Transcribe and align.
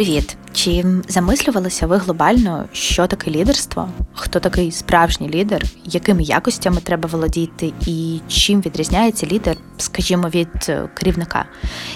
Привіт! 0.00 0.36
Чи 0.52 0.84
замислювалися 1.08 1.86
ви 1.86 1.96
глобально, 1.96 2.64
що 2.72 3.06
таке 3.06 3.30
лідерство? 3.30 3.88
Хто 4.14 4.40
такий 4.40 4.72
справжній 4.72 5.28
лідер, 5.28 5.62
якими 5.84 6.22
якостями 6.22 6.80
треба 6.80 7.08
володіти, 7.08 7.72
і 7.86 8.20
чим 8.28 8.60
відрізняється 8.60 9.26
лідер, 9.26 9.56
скажімо, 9.76 10.28
від 10.28 10.48
е, 10.68 10.88
керівника? 10.94 11.44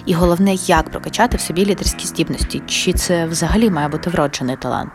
І 0.06 0.14
головне, 0.14 0.54
як 0.54 0.90
прокачати 0.90 1.36
в 1.36 1.40
собі 1.40 1.66
лідерські 1.66 2.06
здібності? 2.06 2.62
Чи 2.66 2.92
це 2.92 3.26
взагалі 3.26 3.70
має 3.70 3.88
бути 3.88 4.10
вроджений 4.10 4.56
талант? 4.56 4.92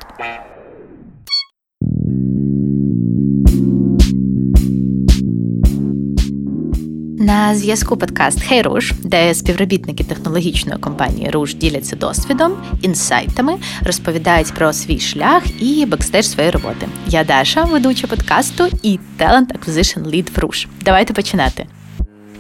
На 7.29 7.56
зв'язку 7.56 7.97
подкаст 7.97 8.43
«Хей 8.43 8.61
Руш», 8.61 8.93
де 9.04 9.33
співробітники 9.33 10.04
технологічної 10.04 10.79
компанії 10.79 11.29
Руш 11.29 11.54
діляться 11.54 11.96
досвідом, 11.96 12.54
інсайтами, 12.82 13.57
розповідають 13.82 14.54
про 14.54 14.74
свій 14.74 15.00
шлях 15.00 15.43
і 15.61 15.86
бекстеж 15.86 16.28
своєї 16.28 16.51
роботи. 16.51 16.87
Я 17.07 17.23
Даша, 17.23 17.64
ведуча 17.64 18.07
подкасту 18.07 18.68
і 18.84 19.00
Talent 19.20 19.47
Acquisition 19.47 20.04
Lead 20.04 20.28
в 20.36 20.39
Руш. 20.39 20.68
Давайте 20.86 21.14
починати. 21.14 21.65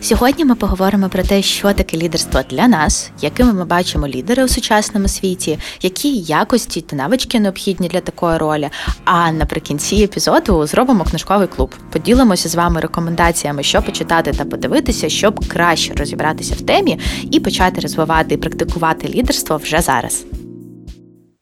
Сьогодні 0.01 0.45
ми 0.45 0.55
поговоримо 0.55 1.09
про 1.09 1.23
те, 1.23 1.41
що 1.41 1.73
таке 1.73 1.97
лідерство 1.97 2.41
для 2.49 2.67
нас, 2.67 3.11
якими 3.21 3.53
ми 3.53 3.65
бачимо 3.65 4.07
лідери 4.07 4.43
у 4.43 4.47
сучасному 4.47 5.07
світі, 5.07 5.59
які 5.81 6.17
якості 6.17 6.81
та 6.81 6.95
навички 6.95 7.39
необхідні 7.39 7.87
для 7.87 7.99
такої 8.01 8.37
ролі. 8.37 8.69
А 9.05 9.31
наприкінці 9.31 9.95
епізоду 9.95 10.65
зробимо 10.65 11.03
книжковий 11.03 11.47
клуб. 11.47 11.75
Поділимося 11.91 12.49
з 12.49 12.55
вами 12.55 12.81
рекомендаціями, 12.81 13.63
що 13.63 13.81
почитати 13.81 14.31
та 14.31 14.45
подивитися, 14.45 15.09
щоб 15.09 15.47
краще 15.47 15.93
розібратися 15.93 16.55
в 16.55 16.61
темі 16.61 16.99
і 17.31 17.39
почати 17.39 17.81
розвивати 17.81 18.35
і 18.35 18.37
практикувати 18.37 19.07
лідерство 19.07 19.57
вже 19.57 19.81
зараз. 19.81 20.25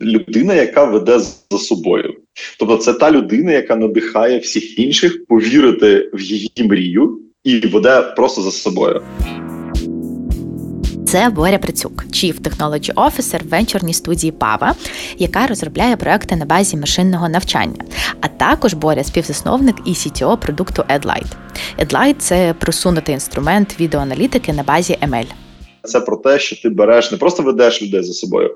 Людина, 0.02 0.54
яка 0.54 0.86
веде 0.86 1.20
за 1.52 1.58
собою, 1.58 2.14
тобто 2.60 2.78
це 2.78 2.94
та 2.94 3.12
людина, 3.12 3.52
яка 3.52 3.76
надихає 3.76 4.40
всіх 4.40 4.80
інших 4.80 5.26
повірити 5.26 6.10
в 6.14 6.22
її 6.22 6.52
мрію 6.58 7.27
і 7.48 7.68
веде 7.68 8.02
просто 8.02 8.42
за 8.42 8.52
собою. 8.52 9.02
Це 11.08 11.30
Боря 11.30 11.58
Прицюк, 11.58 12.06
Chief 12.06 12.42
Technology 12.42 12.94
Officer 12.94 13.44
в 13.44 13.50
венчурній 13.50 13.94
студії 13.94 14.32
Пава, 14.32 14.76
яка 15.18 15.48
розробляє 15.48 15.98
проекти 15.98 16.36
на 16.36 16.46
базі 16.46 16.78
машинного 16.78 17.30
навчання. 17.30 17.84
А 18.22 18.28
також 18.28 18.74
Боря 18.74 19.04
співзасновник 19.04 19.76
і 19.86 19.90
CTO 19.90 20.38
продукту 20.38 20.82
AdLight. 20.82 21.28
AdLight– 21.80 22.16
це 22.18 22.56
просунутий 22.60 23.14
інструмент 23.14 23.80
відеоаналітики 23.80 24.54
на 24.54 24.64
базі 24.64 24.98
ML. 25.02 25.28
Це 25.84 26.02
про 26.02 26.18
те, 26.18 26.40
що 26.40 26.62
ти 26.62 26.70
береш 26.70 27.12
не 27.12 27.18
просто 27.18 27.44
ведеш 27.44 27.82
людей 27.82 28.04
за 28.04 28.14
собою, 28.14 28.56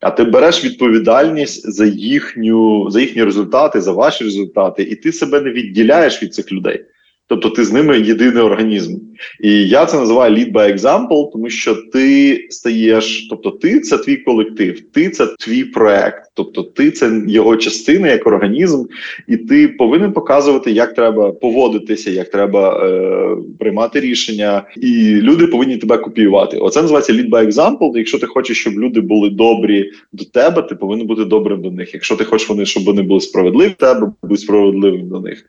а 0.00 0.10
ти 0.10 0.24
береш 0.24 0.64
відповідальність 0.64 1.70
за 1.72 1.86
їхню 1.86 2.90
за 2.90 3.00
їхні 3.00 3.24
результати, 3.24 3.80
за 3.80 3.92
ваші 3.92 4.24
результати, 4.24 4.82
і 4.82 4.96
ти 4.96 5.12
себе 5.12 5.40
не 5.40 5.50
відділяєш 5.50 6.22
від 6.22 6.34
цих 6.34 6.52
людей. 6.52 6.84
Тобто 7.28 7.50
ти 7.50 7.64
з 7.64 7.72
ними 7.72 8.00
єдиний 8.00 8.42
організм. 8.42 8.96
І 9.40 9.68
я 9.68 9.86
це 9.86 9.96
називаю 9.96 10.34
lead 10.34 10.52
by 10.52 10.78
example, 10.78 11.32
тому 11.32 11.50
що 11.50 11.74
ти 11.74 12.46
стаєш, 12.50 13.26
тобто 13.30 13.50
ти 13.50 13.80
це 13.80 13.98
твій 13.98 14.16
колектив, 14.16 14.80
ти 14.92 15.10
це 15.10 15.26
твій 15.26 15.64
проект, 15.64 16.30
тобто 16.34 16.62
ти 16.62 16.90
це 16.90 17.22
його 17.28 17.56
частина 17.56 18.08
як 18.08 18.26
організм, 18.26 18.84
і 19.28 19.36
ти 19.36 19.68
повинен 19.68 20.12
показувати, 20.12 20.72
як 20.72 20.94
треба 20.94 21.32
поводитися, 21.32 22.10
як 22.10 22.30
треба 22.30 22.86
е, 22.86 23.36
приймати 23.58 24.00
рішення, 24.00 24.62
і 24.76 25.14
люди 25.14 25.46
повинні 25.46 25.76
тебе 25.76 25.98
копіювати. 25.98 26.56
Оце 26.56 26.82
називається 26.82 27.12
lead 27.12 27.30
by 27.30 27.50
example. 27.50 27.96
Якщо 27.96 28.18
ти 28.18 28.26
хочеш, 28.26 28.60
щоб 28.60 28.74
люди 28.74 29.00
були 29.00 29.30
добрі 29.30 29.90
до 30.12 30.24
тебе, 30.24 30.62
ти 30.62 30.74
повинен 30.74 31.06
бути 31.06 31.24
добрим 31.24 31.62
до 31.62 31.70
них. 31.70 31.94
Якщо 31.94 32.16
ти 32.16 32.24
хочеш, 32.24 32.48
вони 32.48 32.66
щоб 32.66 32.84
вони 32.84 33.02
були 33.02 33.20
справедливі 33.20 33.74
тебе, 33.78 34.12
будь 34.22 34.40
справедливим 34.40 35.08
до 35.08 35.20
них. 35.20 35.46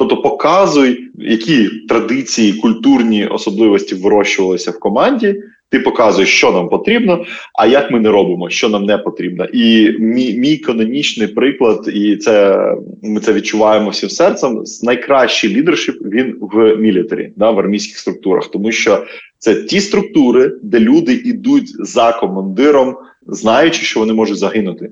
Тобто 0.00 0.16
показуй, 0.16 1.10
які 1.18 1.68
традиції, 1.88 2.52
культурні 2.52 3.26
особливості 3.26 3.94
вирощувалися 3.94 4.70
в 4.70 4.78
команді. 4.78 5.42
Ти 5.70 5.80
показуєш, 5.80 6.28
що 6.28 6.52
нам 6.52 6.68
потрібно, 6.68 7.24
а 7.54 7.66
як 7.66 7.90
ми 7.90 8.00
не 8.00 8.08
робимо, 8.08 8.50
що 8.50 8.68
нам 8.68 8.84
не 8.84 8.98
потрібно. 8.98 9.44
І 9.44 9.96
мій 9.98 10.34
мій 10.34 10.56
канонічний 10.56 11.28
приклад, 11.28 11.90
і 11.94 12.16
це 12.16 12.56
ми 13.02 13.20
це 13.20 13.32
відчуваємо 13.32 13.90
всім 13.90 14.10
серцем. 14.10 14.62
Найкращий 14.82 15.50
лідершіп 15.56 15.96
він 16.02 16.36
в 16.40 16.76
мілітарі, 16.76 17.32
да, 17.36 17.50
в 17.50 17.58
армійських 17.58 17.98
структурах, 17.98 18.50
тому 18.50 18.72
що 18.72 19.04
це 19.38 19.54
ті 19.54 19.80
структури, 19.80 20.52
де 20.62 20.80
люди 20.80 21.12
йдуть 21.12 21.86
за 21.86 22.12
командиром, 22.12 22.96
знаючи, 23.26 23.82
що 23.82 24.00
вони 24.00 24.12
можуть 24.12 24.38
загинути, 24.38 24.90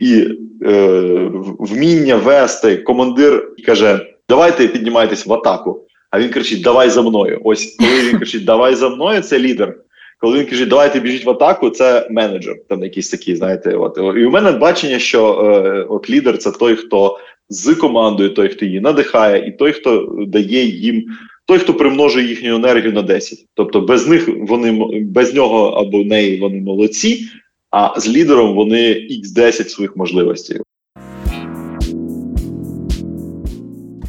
і 0.00 0.26
е, 0.66 1.30
вміння 1.58 2.16
вести 2.16 2.76
командир 2.76 3.48
каже 3.66 4.06
давайте 4.30 4.68
піднімайтесь 4.68 5.26
в 5.26 5.32
атаку. 5.32 5.86
А 6.10 6.20
він 6.20 6.28
кричить: 6.28 6.62
Давай 6.62 6.90
за 6.90 7.02
мною. 7.02 7.40
Ось 7.44 7.76
коли 7.78 8.02
він 8.02 8.18
кричить 8.18 8.44
Давай 8.44 8.74
за 8.74 8.88
мною, 8.88 9.22
це 9.22 9.38
лідер. 9.38 9.76
Коли 10.18 10.38
він 10.38 10.46
кричить, 10.46 10.68
давайте 10.68 11.00
біжіть 11.00 11.24
в 11.24 11.30
атаку, 11.30 11.70
це 11.70 12.08
менеджер. 12.10 12.56
Там 12.68 12.82
якийсь 12.82 13.10
такий, 13.10 13.36
знаєте, 13.36 13.74
от 13.74 13.98
і 13.98 14.24
у 14.24 14.30
мене 14.30 14.52
бачення, 14.52 14.98
що 14.98 15.32
е, 15.32 15.86
от 15.88 16.10
лідер 16.10 16.38
це 16.38 16.50
той, 16.50 16.76
хто 16.76 17.18
з 17.48 17.74
командою, 17.74 18.30
той, 18.30 18.48
хто 18.48 18.64
її 18.64 18.80
надихає, 18.80 19.48
і 19.48 19.52
той, 19.52 19.72
хто 19.72 20.14
дає 20.26 20.64
їм, 20.64 21.04
той, 21.46 21.58
хто 21.58 21.74
примножує 21.74 22.26
їхню 22.26 22.54
енергію 22.54 22.92
на 22.92 23.02
10. 23.02 23.38
Тобто 23.54 23.80
без 23.80 24.08
них 24.08 24.28
вони 24.38 25.00
без 25.00 25.34
нього 25.34 25.68
або 25.68 26.04
неї 26.04 26.40
вони 26.40 26.60
молодці, 26.60 27.24
а 27.70 28.00
з 28.00 28.08
лідером 28.08 28.54
вони 28.54 28.94
x 28.94 29.34
10 29.34 29.70
своїх 29.70 29.96
можливостей. 29.96 30.60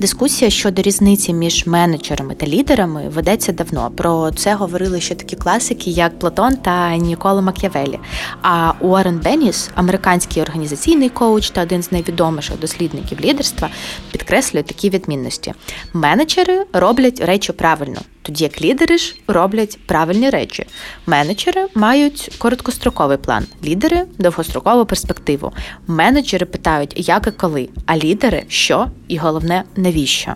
Дискусія 0.02 0.52
щодо 0.52 0.82
різниці 0.82 1.34
між 1.34 1.68
менеджерами 1.68 2.36
та 2.36 2.48
лідерами 2.48 3.10
ведеться 3.10 3.52
давно. 3.52 3.92
Про 3.98 4.32
це 4.32 4.56
говорили 4.56 5.02
ще 5.02 5.16
такі 5.16 5.36
класики, 5.36 5.90
як 5.90 6.20
Платон 6.20 6.58
та 6.58 6.96
Нікола 6.96 7.42
Мак'явелі. 7.42 8.00
А 8.42 8.74
Уоррен 8.80 9.20
Беніс, 9.20 9.70
американський 9.76 10.44
організаційний 10.44 11.10
коуч 11.10 11.50
та 11.50 11.62
один 11.62 11.84
з 11.84 11.92
найвідоміших 11.92 12.60
дослідників 12.60 13.20
лідерства, 13.22 13.70
підкреслює 14.12 14.64
такі 14.64 14.90
відмінності: 14.90 15.54
менеджери 15.94 16.66
роблять 16.74 17.20
речі 17.20 17.52
правильно 17.52 18.02
тоді 18.22 18.44
як 18.44 18.62
лідери 18.62 18.98
ж 18.98 19.16
роблять 19.28 19.80
правильні 19.86 20.30
речі. 20.30 20.66
Менеджери 21.08 21.68
мають 21.76 22.36
короткостроковий 22.38 23.18
план, 23.18 23.46
лідери 23.66 24.02
довгострокову 24.20 24.86
перспективу. 24.86 25.52
Менеджери 25.88 26.46
питають, 26.46 26.94
як 27.10 27.28
і 27.28 27.32
коли, 27.32 27.70
а 27.86 27.98
лідери 27.98 28.44
що 28.48 28.88
і 29.08 29.18
головне, 29.18 29.64
навіщо. 29.76 30.32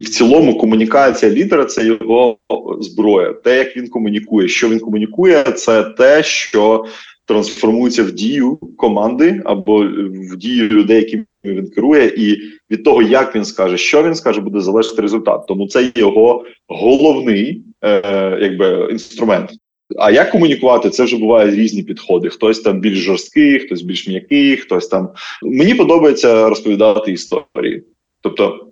В 0.00 0.08
цілому 0.08 0.58
комунікація 0.58 1.32
лідера 1.32 1.64
це 1.64 1.86
його 1.86 2.36
зброя. 2.80 3.32
Те, 3.32 3.58
як 3.58 3.76
він 3.76 3.88
комунікує, 3.88 4.48
що 4.48 4.68
він 4.68 4.78
комунікує, 4.78 5.42
це 5.42 5.82
те, 5.82 6.22
що 6.22 6.84
трансформується 7.26 8.02
в 8.02 8.12
дію 8.12 8.56
команди 8.76 9.42
або 9.44 9.86
в 10.30 10.36
дію 10.36 10.68
людей, 10.68 10.96
якими 10.96 11.24
він 11.44 11.70
керує, 11.70 12.06
і 12.16 12.38
від 12.70 12.84
того, 12.84 13.02
як 13.02 13.36
він 13.36 13.44
скаже, 13.44 13.76
що 13.78 14.02
він 14.02 14.14
скаже, 14.14 14.40
буде 14.40 14.60
залежати 14.60 15.02
результат. 15.02 15.46
Тому 15.48 15.66
це 15.66 15.92
його 15.94 16.44
головний 16.68 17.62
е, 17.84 18.38
якби 18.40 18.88
інструмент. 18.90 19.50
А 19.98 20.10
як 20.10 20.30
комунікувати, 20.30 20.90
це 20.90 21.04
вже 21.04 21.16
бувають 21.16 21.54
різні 21.54 21.82
підходи. 21.82 22.28
Хтось 22.28 22.60
там 22.60 22.80
більш 22.80 22.98
жорсткий, 22.98 23.58
хтось 23.58 23.82
більш 23.82 24.08
м'який, 24.08 24.56
хтось 24.56 24.88
там. 24.88 25.08
Мені 25.42 25.74
подобається 25.74 26.48
розповідати 26.48 27.12
історії. 27.12 27.82
Тобто 28.20 28.66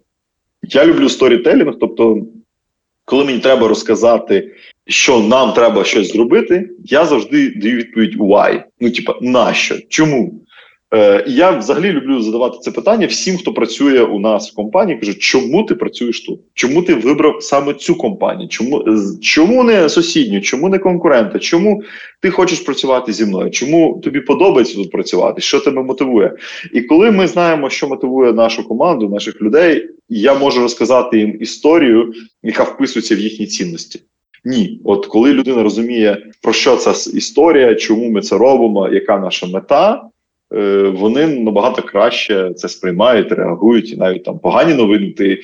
я 0.63 0.87
люблю 0.87 1.09
сторітелінг, 1.09 1.75
тобто, 1.81 2.27
коли 3.05 3.25
мені 3.25 3.39
треба 3.39 3.69
розказати 3.69 4.55
що 4.89 5.21
нам 5.21 5.53
треба 5.53 5.85
щось 5.85 6.13
зробити, 6.13 6.71
я 6.85 7.07
завжди 7.07 7.51
даю 7.51 7.77
відповідь 7.77 8.17
why. 8.17 8.63
Ну, 8.81 8.91
типа, 8.91 9.15
нащо? 9.21 9.77
Чому? 9.89 10.45
Е, 10.95 11.25
Я 11.27 11.51
взагалі 11.51 11.93
люблю 11.93 12.23
задавати 12.23 12.59
це 12.61 12.71
питання 12.71 13.07
всім, 13.07 13.37
хто 13.37 13.53
працює 13.53 14.03
у 14.03 14.19
нас 14.19 14.53
в 14.53 14.55
компанії. 14.55 14.99
Кажу, 14.99 15.15
чому 15.15 15.65
ти 15.65 15.75
працюєш 15.75 16.21
тут? 16.21 16.41
Чому 16.55 16.83
ти 16.83 16.95
вибрав 16.95 17.43
саме 17.43 17.75
цю 17.75 17.95
компанію? 17.95 18.49
Чому 18.49 18.85
чому 19.21 19.65
не 19.65 19.89
сусідню? 19.89 20.41
Чому 20.41 20.69
не 20.69 20.79
конкурента? 20.79 21.39
Чому 21.39 21.83
ти 22.21 22.31
хочеш 22.31 22.61
працювати 22.61 23.13
зі 23.13 23.27
мною? 23.27 23.51
Чому 23.51 24.01
тобі 24.05 24.21
подобається 24.21 24.75
тут 24.75 24.91
працювати? 24.91 25.41
Що 25.41 25.61
тебе 25.61 25.83
мотивує? 25.83 26.33
І 26.75 26.81
коли 26.83 27.11
ми 27.11 27.27
знаємо, 27.27 27.71
що 27.71 27.89
мотивує 27.89 28.33
нашу 28.33 28.69
команду, 28.69 29.09
наших 29.09 29.43
людей, 29.43 29.89
я 30.09 30.35
можу 30.35 30.61
розказати 30.61 31.19
їм 31.19 31.43
історію, 31.43 32.13
яка 32.43 32.63
вписується 32.63 33.15
в 33.15 33.19
їхні 33.19 33.47
цінності. 33.47 34.01
Ні, 34.45 34.81
от 34.85 35.07
коли 35.07 35.33
людина 35.33 35.63
розуміє, 35.63 36.27
про 36.43 36.53
що 36.53 36.77
ця 36.77 36.91
історія, 37.17 37.75
чому 37.75 38.11
ми 38.11 38.21
це 38.21 38.39
робимо, 38.39 38.89
яка 38.89 39.19
наша 39.19 39.47
мета, 39.47 39.93
е, 39.95 40.01
вони 40.95 41.27
набагато 41.27 41.83
краще 41.83 42.53
це 42.57 42.69
сприймають, 42.69 43.33
реагують, 43.33 43.93
і 43.93 43.97
навіть 43.97 44.25
там 44.25 44.39
погані 44.39 44.75
новини 44.75 45.15
ти 45.17 45.41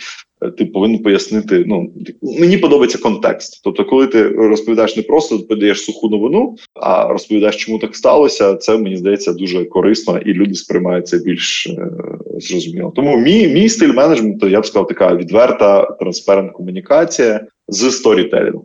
ти 0.50 0.66
повинен 0.66 0.98
пояснити. 0.98 1.64
Ну 1.66 1.90
мені 2.22 2.58
подобається 2.58 2.98
контекст. 2.98 3.60
Тобто, 3.64 3.84
коли 3.84 4.06
ти 4.06 4.28
розповідаєш 4.28 4.96
не 4.96 5.02
просто 5.02 5.38
подаєш 5.38 5.84
суху 5.84 6.08
новину, 6.08 6.56
а 6.74 7.08
розповідаєш, 7.08 7.56
чому 7.56 7.78
так 7.78 7.96
сталося. 7.96 8.54
Це 8.54 8.78
мені 8.78 8.96
здається 8.96 9.32
дуже 9.32 9.64
корисно, 9.64 10.18
і 10.18 10.32
люди 10.32 10.54
сприймають 10.54 11.08
це 11.08 11.18
більш 11.18 11.66
е, 11.66 11.90
зрозуміло. 12.38 12.92
Тому 12.96 13.16
мій 13.16 13.48
мій 13.48 13.68
стиль 13.68 13.92
менеджменту 13.92 14.48
я 14.48 14.60
б 14.60 14.66
сказав, 14.66 14.86
така 14.86 15.14
відверта 15.14 15.84
транспарент 15.84 16.52
комунікація 16.52 17.46
з 17.68 17.90
сторітелінгом. 17.90 18.64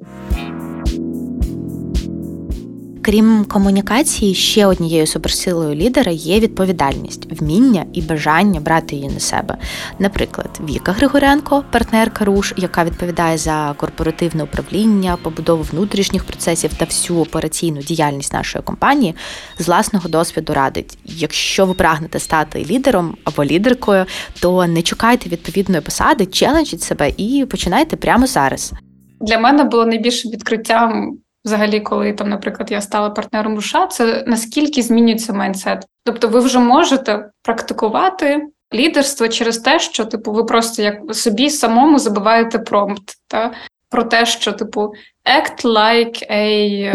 Крім 3.02 3.46
комунікації, 3.46 4.36
ще 4.36 4.66
однією 4.66 5.08
суперсилою 5.08 5.76
лідера 5.76 6.12
є 6.12 6.40
відповідальність, 6.40 7.42
вміння 7.42 7.86
і 7.94 8.02
бажання 8.02 8.60
брати 8.60 8.96
її 8.96 9.08
на 9.08 9.20
себе. 9.20 9.58
Наприклад, 10.00 10.60
Віка 10.70 10.92
Григоренко, 10.92 11.64
партнерка 11.72 12.26
РУШ, 12.26 12.54
яка 12.58 12.84
відповідає 12.84 13.38
за 13.38 13.76
корпоративне 13.78 14.44
управління, 14.44 15.18
побудову 15.24 15.64
внутрішніх 15.64 16.24
процесів 16.24 16.74
та 16.74 16.86
всю 16.86 17.20
операційну 17.20 17.82
діяльність 17.82 18.34
нашої 18.34 18.64
компанії, 18.64 19.16
з 19.60 19.68
власного 19.68 20.10
досвіду 20.10 20.54
радить: 20.54 20.98
якщо 21.06 21.66
ви 21.66 21.74
прагнете 21.74 22.20
стати 22.20 22.66
лідером 22.70 23.16
або 23.24 23.46
лідеркою, 23.46 24.06
то 24.40 24.68
не 24.68 24.82
чекайте 24.82 25.30
відповідної 25.30 25.82
посади, 25.82 26.26
челенджіть 26.26 26.82
себе 26.82 27.12
і 27.18 27.46
починайте 27.50 27.96
прямо 27.96 28.28
зараз. 28.28 28.74
Для 29.22 29.40
мене 29.40 29.64
було 29.64 29.86
найбільшим 29.86 30.32
відкриттям 30.32 31.18
взагалі, 31.46 31.80
коли 31.80 32.14
там, 32.14 32.30
наприклад, 32.30 32.72
я 32.72 32.82
стала 32.82 33.10
партнером 33.10 33.56
руша, 33.56 33.88
це 33.88 34.24
наскільки 34.28 34.82
змінюється 34.82 35.34
майндсет. 35.34 35.86
Тобто, 36.04 36.28
ви 36.28 36.40
вже 36.40 36.60
можете 36.60 37.30
практикувати 37.42 38.48
лідерство 38.74 39.28
через 39.28 39.58
те, 39.58 39.80
що 39.80 40.06
типу, 40.06 40.32
ви 40.32 40.44
просто 40.44 40.82
як 40.82 41.16
собі 41.16 41.50
самому 41.50 42.00
забиваєте 42.00 42.60
промпт, 42.60 43.14
та 43.28 43.54
про 43.90 44.04
те, 44.04 44.26
що 44.26 44.52
типу 44.52 44.94
act 45.26 45.66
like 45.66 46.32
a 46.32 46.46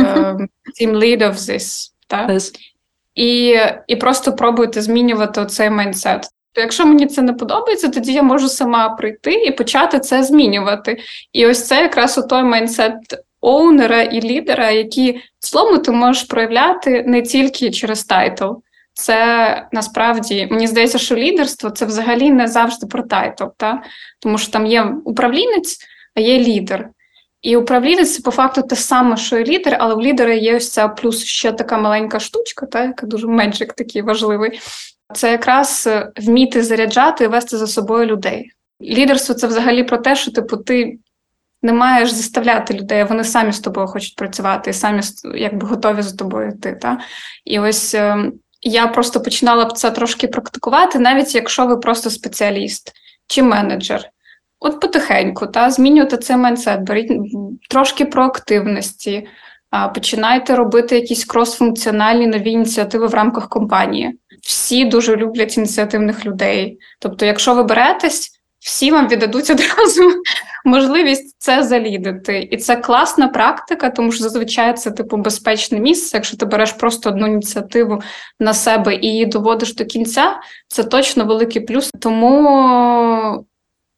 uh, 0.01 0.37
team 0.81 0.97
lead 0.97 1.19
of 1.23 1.35
this. 1.35 1.91
Та? 2.07 2.27
Yes. 2.27 2.53
І 3.15 3.57
і 3.87 3.97
просто 3.97 4.33
пробуйте 4.33 4.83
змінювати 4.83 5.47
цей 5.47 5.71
mindset. 5.71 6.29
Якщо 6.57 6.87
мені 6.87 7.07
це 7.07 7.23
не 7.23 7.33
подобається, 7.33 7.89
тоді 7.89 8.13
я 8.13 8.23
можу 8.23 8.49
сама 8.49 8.89
прийти 8.89 9.33
і 9.33 9.51
почати 9.51 10.01
це 10.01 10.25
змінювати. 10.25 10.99
І 11.33 11.47
ось 11.47 11.67
це 11.67 11.83
якраз 11.83 12.19
у 12.19 12.23
той 12.23 12.43
mindset 12.43 12.95
owner 13.45 13.93
а 13.93 14.03
і 14.03 14.21
лідера, 14.21 14.71
які 14.71 15.21
словно 15.39 15.79
ти 15.79 15.93
можеш 15.93 16.23
проявляти 16.23 17.05
не 17.07 17.23
тільки 17.23 17.71
через 17.71 18.05
title. 18.05 18.53
Це 18.93 19.69
насправді 19.73 20.49
мені 20.51 20.67
здається, 20.67 20.99
що 20.99 21.17
лідерство 21.17 21.71
це 21.71 21.87
взагалі 21.87 22.31
не 22.31 22.49
завжди 22.49 22.87
про 22.87 23.03
title, 23.03 23.45
та? 23.57 23.83
тому 24.21 24.39
що 24.39 24.53
там 24.53 24.67
є 24.67 24.85
управлінець, 25.05 25.79
а 26.15 26.21
є 26.21 26.39
лідер. 26.39 26.89
І 27.43 27.57
управлінець 27.57 28.15
це 28.17 28.23
по 28.23 28.31
факту 28.31 28.63
те 28.63 28.77
саме, 28.77 29.17
що 29.17 29.39
і 29.39 29.45
лідер, 29.45 29.77
але 29.81 29.95
в 29.95 30.01
лідера 30.01 30.35
є 30.35 30.57
ось 30.57 30.71
ця 30.71 30.89
плюс 30.89 31.25
ще 31.25 31.53
така 31.53 31.79
маленька 31.79 32.21
штучка, 32.21 32.67
та, 32.67 32.85
яка 32.85 33.07
дуже 33.07 33.27
меджик 33.27 33.73
такий 33.73 34.03
важливий. 34.03 34.61
Це 35.15 35.31
якраз 35.31 35.85
е, 35.87 36.13
вміти 36.17 36.63
заряджати 36.63 37.25
і 37.25 37.27
вести 37.27 37.57
за 37.57 37.67
собою 37.67 38.07
людей. 38.07 38.51
Лідерство 38.83 39.35
це 39.35 39.47
взагалі 39.47 39.85
про 39.85 39.99
те, 39.99 40.17
що 40.17 40.31
типу 40.31 40.57
ти 40.57 40.99
не 41.65 41.73
маєш 41.73 42.11
заставляти 42.11 42.75
людей, 42.75 43.05
вони 43.05 43.25
самі 43.25 43.53
з 43.53 43.61
тобою 43.61 43.87
хочуть 43.87 44.17
працювати 44.17 44.71
і 44.71 44.73
самі 44.73 45.01
якби 45.35 45.67
готові 45.67 46.03
за 46.03 46.17
тобою 46.17 46.49
йти. 46.49 46.79
Та? 46.81 46.99
І 47.45 47.59
ось 47.59 47.95
е, 47.95 48.33
я 48.63 48.87
просто 48.87 49.21
починала 49.21 49.65
б 49.65 49.73
це 49.73 49.91
трошки 49.91 50.29
практикувати, 50.29 50.99
навіть 50.99 51.35
якщо 51.35 51.67
ви 51.67 51.77
просто 51.77 52.11
спеціаліст 52.11 52.93
чи 53.27 53.43
менеджер. 53.43 54.09
От 54.61 54.81
потихеньку, 54.81 55.47
та, 55.47 55.71
змінювати 55.71 56.17
цей 56.17 56.37
майндсет, 56.37 56.81
беріть 56.81 57.13
трошки 57.71 58.05
проактивності, 58.05 59.29
починайте 59.95 60.57
робити 60.57 60.95
якісь 60.95 61.27
крос-функціональні 61.27 62.27
нові 62.27 62.51
ініціативи 62.51 63.07
в 63.07 63.15
рамках 63.15 63.49
компанії. 63.49 64.19
Всі 64.43 64.85
дуже 64.85 65.17
люблять 65.17 65.57
ініціативних 65.59 66.27
людей. 66.27 66.79
Тобто, 67.01 67.27
якщо 67.27 67.55
ви 67.55 67.63
беретесь, 67.63 68.34
всі 68.65 68.91
вам 68.91 69.09
віддадуть 69.09 69.51
одразу 69.51 70.03
можливість 70.65 71.37
це 71.39 71.63
залідити. 71.63 72.49
І 72.51 72.57
це 72.57 72.77
класна 72.77 73.29
практика, 73.29 73.91
тому 73.91 74.13
що 74.13 74.25
зазвичай 74.25 74.75
це 74.75 74.91
типу 74.91 75.17
безпечне 75.17 75.81
місце. 75.81 76.17
Якщо 76.17 76.37
ти 76.37 76.47
береш 76.47 76.73
просто 76.73 77.11
одну 77.11 77.27
ініціативу 77.27 78.03
на 78.41 78.55
себе 78.55 78.95
і 78.95 79.07
її 79.07 79.27
доводиш 79.27 79.75
до 79.75 79.85
кінця, 79.85 80.41
це 80.69 80.85
точно 80.85 81.25
великий 81.25 81.63
плюс. 81.63 81.91
Тому 82.01 83.45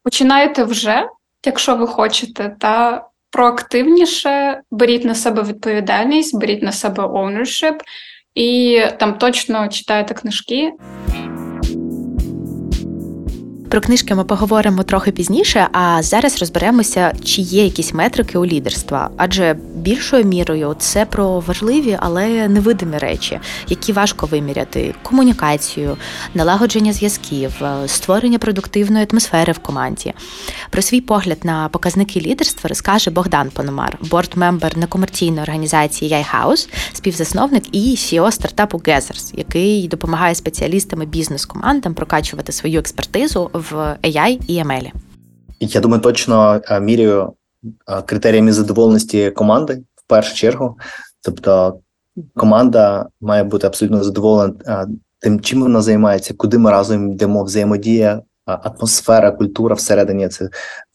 починайте 0.02 0.64
вже, 0.64 1.08
якщо 1.46 1.76
ви 1.76 1.86
хочете, 1.86 2.56
та 2.60 3.06
проактивніше 3.30 4.60
беріть 4.70 5.04
на 5.04 5.14
себе 5.14 5.42
відповідальність, 5.42 6.40
беріть 6.40 6.62
на 6.62 6.72
себе 6.72 7.02
ownership 7.04 7.80
і 8.34 8.80
там 8.98 9.18
точно 9.18 9.68
читайте 9.68 10.14
книжки. 10.14 10.72
Про 13.68 13.80
книжки 13.80 14.14
ми 14.14 14.24
поговоримо 14.24 14.82
трохи 14.82 15.12
пізніше, 15.12 15.68
а 15.72 16.02
зараз 16.02 16.40
розберемося, 16.40 17.12
чи 17.24 17.42
є 17.42 17.64
якісь 17.64 17.94
метрики 17.94 18.38
у 18.38 18.46
лідерства, 18.46 19.10
адже 19.16 19.56
більшою 19.74 20.24
мірою 20.24 20.76
це 20.78 21.04
про 21.04 21.40
важливі, 21.40 21.98
але 22.00 22.48
невидимі 22.48 22.98
речі, 22.98 23.40
які 23.68 23.92
важко 23.92 24.26
виміряти: 24.26 24.94
комунікацію, 25.02 25.96
налагодження 26.34 26.92
зв'язків, 26.92 27.52
е, 27.62 27.88
створення 27.88 28.38
продуктивної 28.38 29.06
атмосфери 29.10 29.52
в 29.52 29.58
команді. 29.58 30.14
Про 30.70 30.82
свій 30.82 31.00
погляд 31.00 31.38
на 31.44 31.68
показники 31.68 32.20
лідерства 32.20 32.68
розкаже 32.68 33.10
Богдан 33.10 33.50
Пономар, 33.50 33.98
board 34.02 34.37
member 34.37 34.78
некомерційної 34.78 35.42
організації 35.42 36.10
AI 36.10 36.25
HOUSE, 36.25 36.68
співзасновник 36.92 37.64
і 37.72 37.94
CEO 37.94 38.32
стартапу 38.32 38.78
Gezers, 38.78 39.34
який 39.34 39.88
допомагає 39.88 40.34
спеціалістам 40.34 41.00
бізнес-командам 41.00 41.94
прокачувати 41.94 42.52
свою 42.52 42.78
експертизу 42.78 43.50
в 43.56 43.96
AI 44.02 44.40
і 44.46 44.62
ML? 44.62 44.90
Я 45.60 45.80
думаю, 45.80 46.02
точно 46.02 46.60
е, 46.68 46.80
міряю 46.80 47.32
е, 47.88 48.02
критеріями 48.02 48.52
задоволеності 48.52 49.30
команди 49.30 49.82
в 49.96 50.08
першу 50.08 50.34
чергу. 50.34 50.76
Тобто, 51.22 51.78
команда 52.36 53.06
має 53.20 53.44
бути 53.44 53.66
абсолютно 53.66 54.04
задоволена 54.04 54.54
е, 54.66 54.86
тим, 55.18 55.40
чим 55.40 55.62
вона 55.62 55.82
займається, 55.82 56.34
куди 56.34 56.58
ми 56.58 56.70
разом 56.70 57.12
йдемо, 57.12 57.44
взаємодія, 57.44 58.22
атмосфера, 58.46 59.30
культура 59.32 59.74
всередині. 59.74 60.28
Це 60.28 60.48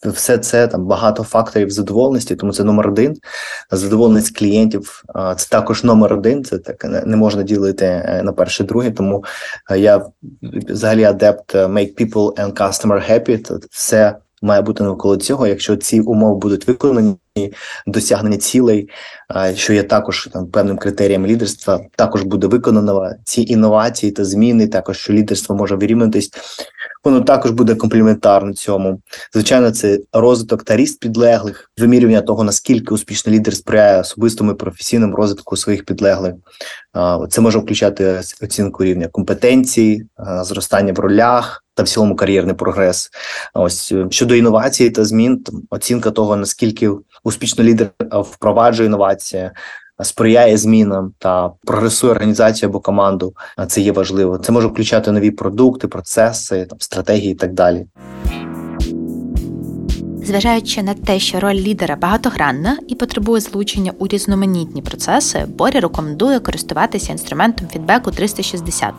все 0.06 0.38
це 0.38 0.68
там 0.68 0.86
багато 0.86 1.24
факторів 1.24 1.70
задоволеності, 1.70 2.36
тому 2.36 2.54
це 2.54 2.64
номер 2.64 2.88
один. 2.88 3.18
Задоволеність 3.72 4.38
клієнтів 4.38 5.04
це 5.38 5.50
також 5.50 5.84
номер 5.84 6.14
один. 6.14 6.44
Це 6.44 6.58
так 6.58 7.06
не 7.06 7.18
можна 7.18 7.44
ділити 7.44 8.22
на 8.24 8.34
перше, 8.34 8.64
друге. 8.64 8.92
Тому 8.92 9.24
я 9.76 10.06
взагалі 10.70 11.04
адепт 11.04 11.56
make 11.56 12.02
people 12.02 12.34
and 12.34 12.54
customer 12.54 13.12
happy. 13.12 13.44
Це 13.44 13.68
все 13.72 14.16
має 14.42 14.62
бути 14.62 14.84
навколо 14.84 15.18
цього. 15.18 15.48
Якщо 15.48 15.76
ці 15.76 16.02
умови 16.02 16.36
будуть 16.36 16.68
виконані, 16.68 17.16
досягнення 17.88 18.38
цілей, 18.38 18.90
що 19.56 19.74
є 19.74 19.84
також 19.84 20.30
там 20.34 20.48
певним 20.48 20.78
критерієм 20.78 21.26
лідерства, 21.26 21.80
також 21.96 22.24
буде 22.24 22.48
виконано 22.48 23.12
ці 23.24 23.42
інновації 23.42 24.12
та 24.12 24.26
зміни. 24.26 24.68
Також 24.68 24.98
що 24.98 25.14
лідерство 25.14 25.56
може 25.56 25.76
вирівнятись 25.76 26.32
воно 27.04 27.22
також 27.22 27.52
буде 27.52 27.76
комплементарно 27.76 28.54
цьому. 28.54 29.02
Звичайно, 29.34 29.72
це 29.72 30.00
розвиток 30.14 30.64
та 30.64 30.76
ріст 30.76 31.00
підлеглих, 31.00 31.72
вимірювання 31.78 32.22
того, 32.22 32.44
наскільки 32.44 32.94
успішний 32.94 33.36
лідер 33.36 33.56
сприяє 33.56 34.00
особистому 34.00 34.52
і 34.52 34.56
професійному 34.56 35.16
розвитку 35.16 35.58
своїх 35.58 35.86
підлеглих. 35.86 36.34
Це 37.30 37.42
може 37.42 37.60
включати 37.60 38.22
оцінку 38.42 38.84
рівня 38.84 39.08
компетенцій, 39.08 40.06
зростання 40.44 40.94
в 40.94 41.00
ролях 41.00 41.64
та 41.74 41.84
в 41.84 41.90
цілому 41.90 42.16
кар'єрний 42.16 42.56
прогрес. 42.56 43.10
Ось 43.54 43.94
щодо 44.10 44.36
інновацій 44.36 44.90
та 44.90 45.06
змін, 45.06 45.44
оцінка 45.70 46.12
того 46.12 46.36
наскільки 46.36 46.92
успішно 47.24 47.64
лідер 47.64 47.90
впроваджує 48.12 48.86
інновації, 48.86 49.52
сприяє 50.04 50.58
змінам 50.58 51.14
та 51.18 51.52
прогресує 51.66 52.12
організацію 52.12 52.70
або 52.70 52.80
команду. 52.80 53.34
Це 53.68 53.82
є 53.82 53.92
важливо. 53.92 54.38
Це 54.38 54.52
може 54.52 54.68
включати 54.68 55.12
нові 55.12 55.32
продукти, 55.32 55.88
процеси, 55.88 56.66
там 56.66 56.80
стратегії 56.80 57.32
і 57.32 57.36
так 57.36 57.54
далі. 57.54 57.86
Зважаючи 60.24 60.84
на 60.84 60.94
те, 60.94 61.20
що 61.20 61.40
роль 61.40 61.56
лідера 61.56 61.96
багатогранна 61.96 62.78
і 62.88 62.96
потребує 62.96 63.42
злучення 63.42 63.94
у 64.00 64.08
різноманітні 64.08 64.82
процеси, 64.82 65.46
Боря 65.58 65.80
рекомендує 65.80 66.40
користуватися 66.40 67.12
інструментом 67.12 67.68
фідбеку 67.68 68.12
360 68.12 68.94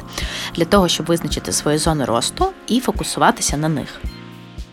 для 0.56 0.64
того, 0.64 0.88
щоб 0.88 1.06
визначити 1.06 1.52
свою 1.52 1.78
зону 1.78 2.06
росту 2.06 2.46
і 2.68 2.80
фокусуватися 2.80 3.56
на 3.56 3.68
них. 3.68 4.00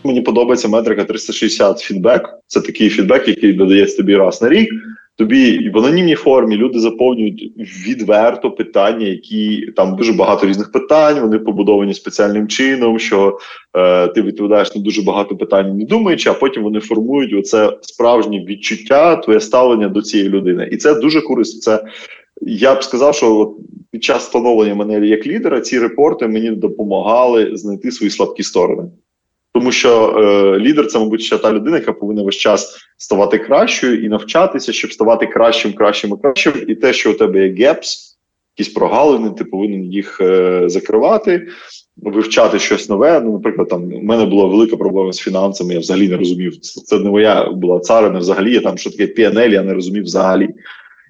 Мені 0.04 0.20
подобається 0.20 0.68
метрика 0.68 1.04
360 1.04 1.78
фідбек. 1.78 2.28
Це 2.46 2.60
такий 2.60 2.88
фідбек, 2.88 3.28
який 3.28 3.52
додається 3.52 3.96
тобі 3.96 4.16
раз 4.16 4.42
на 4.42 4.48
рік. 4.48 4.70
тобі 5.16 5.70
в 5.74 5.78
анонімній 5.78 6.14
формі 6.14 6.56
люди 6.56 6.78
заповнюють 6.78 7.52
відверто 7.88 8.50
питання, 8.50 9.06
які 9.06 9.72
там 9.76 9.96
дуже 9.96 10.12
багато 10.12 10.46
різних 10.46 10.72
питань. 10.72 11.20
Вони 11.20 11.38
побудовані 11.38 11.94
спеціальним 11.94 12.48
чином, 12.48 12.98
що 12.98 13.38
е, 13.76 14.08
ти 14.08 14.22
відповідаєш 14.22 14.74
на 14.74 14.82
дуже 14.82 15.02
багато 15.02 15.36
питань, 15.36 15.76
не 15.76 15.84
думаючи, 15.84 16.30
а 16.30 16.34
потім 16.34 16.62
вони 16.62 16.80
формують 16.80 17.34
оце 17.34 17.72
справжнє 17.80 18.44
відчуття, 18.48 19.16
твоє 19.16 19.40
ставлення 19.40 19.88
до 19.88 20.02
цієї 20.02 20.28
людини, 20.28 20.68
і 20.72 20.76
це 20.76 20.94
дуже 20.94 21.20
корисно. 21.20 21.60
Це 21.60 21.84
я 22.42 22.74
б 22.74 22.82
сказав, 22.82 23.14
що 23.14 23.54
під 23.90 24.04
час 24.04 24.24
становлення 24.24 24.74
мене 24.74 25.06
як 25.06 25.26
лідера 25.26 25.60
ці 25.60 25.78
репорти 25.78 26.26
мені 26.28 26.50
допомагали 26.50 27.56
знайти 27.56 27.90
свої 27.90 28.10
слабкі 28.10 28.42
сторони. 28.42 28.82
Тому 29.54 29.72
що 29.72 30.14
е, 30.18 30.58
лідер 30.58 30.86
це, 30.86 30.98
мабуть, 30.98 31.22
ще 31.22 31.38
та 31.38 31.52
людина, 31.52 31.76
яка 31.76 31.92
повинна 31.92 32.22
весь 32.22 32.36
час 32.36 32.78
ставати 32.96 33.38
кращою 33.38 34.04
і 34.04 34.08
навчатися, 34.08 34.72
щоб 34.72 34.92
ставати 34.92 35.26
кращим, 35.26 35.72
кращим 35.72 36.12
і 36.12 36.22
кращим. 36.22 36.52
І 36.68 36.74
те, 36.74 36.92
що 36.92 37.10
у 37.10 37.14
тебе 37.14 37.48
є 37.48 37.66
гепс, 37.66 38.18
якісь 38.56 38.74
прогалини, 38.74 39.30
ти 39.30 39.44
повинен 39.44 39.84
їх 39.84 40.20
е, 40.20 40.62
закривати, 40.66 41.48
вивчати 41.96 42.58
щось 42.58 42.88
нове. 42.88 43.20
Ну, 43.20 43.32
наприклад, 43.32 43.68
там 43.68 43.94
у 43.94 44.02
мене 44.02 44.24
була 44.24 44.46
велика 44.46 44.76
проблема 44.76 45.12
з 45.12 45.18
фінансами. 45.18 45.74
Я 45.74 45.80
взагалі 45.80 46.08
не 46.08 46.16
розумів. 46.16 46.60
Це 46.60 46.98
не 46.98 47.10
моя 47.10 47.50
була 47.50 47.80
царина. 47.80 48.18
Взагалі 48.18 48.52
я 48.52 48.60
там 48.60 48.78
що 48.78 48.90
таке 48.90 49.06
PNL, 49.06 49.50
я 49.50 49.62
не 49.62 49.74
розумів 49.74 50.04
взагалі. 50.04 50.48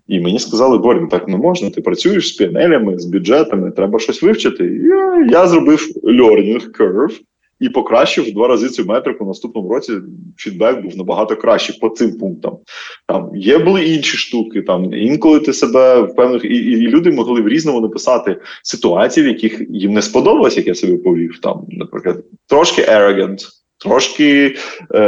І 0.08 0.20
мені 0.20 0.38
сказали, 0.38 0.78
Борін, 0.78 1.08
так 1.08 1.28
не 1.28 1.36
можна. 1.36 1.70
Ти 1.70 1.80
працюєш 1.80 2.28
з 2.28 2.32
пінелями, 2.32 2.98
з 2.98 3.04
бюджетами, 3.04 3.70
треба 3.70 3.98
щось 3.98 4.22
вивчити. 4.22 4.64
І 4.64 5.32
я 5.32 5.46
зробив 5.46 5.88
learning 6.04 6.70
curve 6.78 7.20
і 7.60 7.68
покращив 7.68 8.24
в 8.24 8.32
два 8.32 8.48
рази 8.48 8.68
цю 8.68 8.84
метрику. 8.84 9.24
Наступному 9.24 9.68
році 9.68 9.92
фідбек 10.36 10.82
був 10.82 10.96
набагато 10.96 11.36
кращий 11.36 11.78
по 11.80 11.88
цим 11.88 12.18
пунктам. 12.18 12.58
Там 13.08 13.30
є 13.36 13.58
були 13.58 13.84
інші 13.84 14.16
штуки. 14.16 14.62
Там 14.62 14.94
інколи 14.94 15.40
ти 15.40 15.52
себе 15.52 16.00
в 16.00 16.14
певних 16.14 16.44
і, 16.44 16.48
і 16.48 16.88
люди 16.88 17.10
могли 17.10 17.40
в 17.40 17.48
різному 17.48 17.80
написати 17.80 18.36
ситуації, 18.62 19.26
в 19.26 19.28
яких 19.28 19.62
їм 19.70 19.92
не 19.92 20.02
сподобалось, 20.02 20.56
як 20.56 20.66
я 20.66 20.74
себе 20.74 20.96
повів. 20.96 21.38
Там, 21.42 21.64
наприклад, 21.68 22.24
трошки 22.48 22.82
arrogant, 22.82 23.46
Трошки 23.84 24.56
е, 24.94 25.00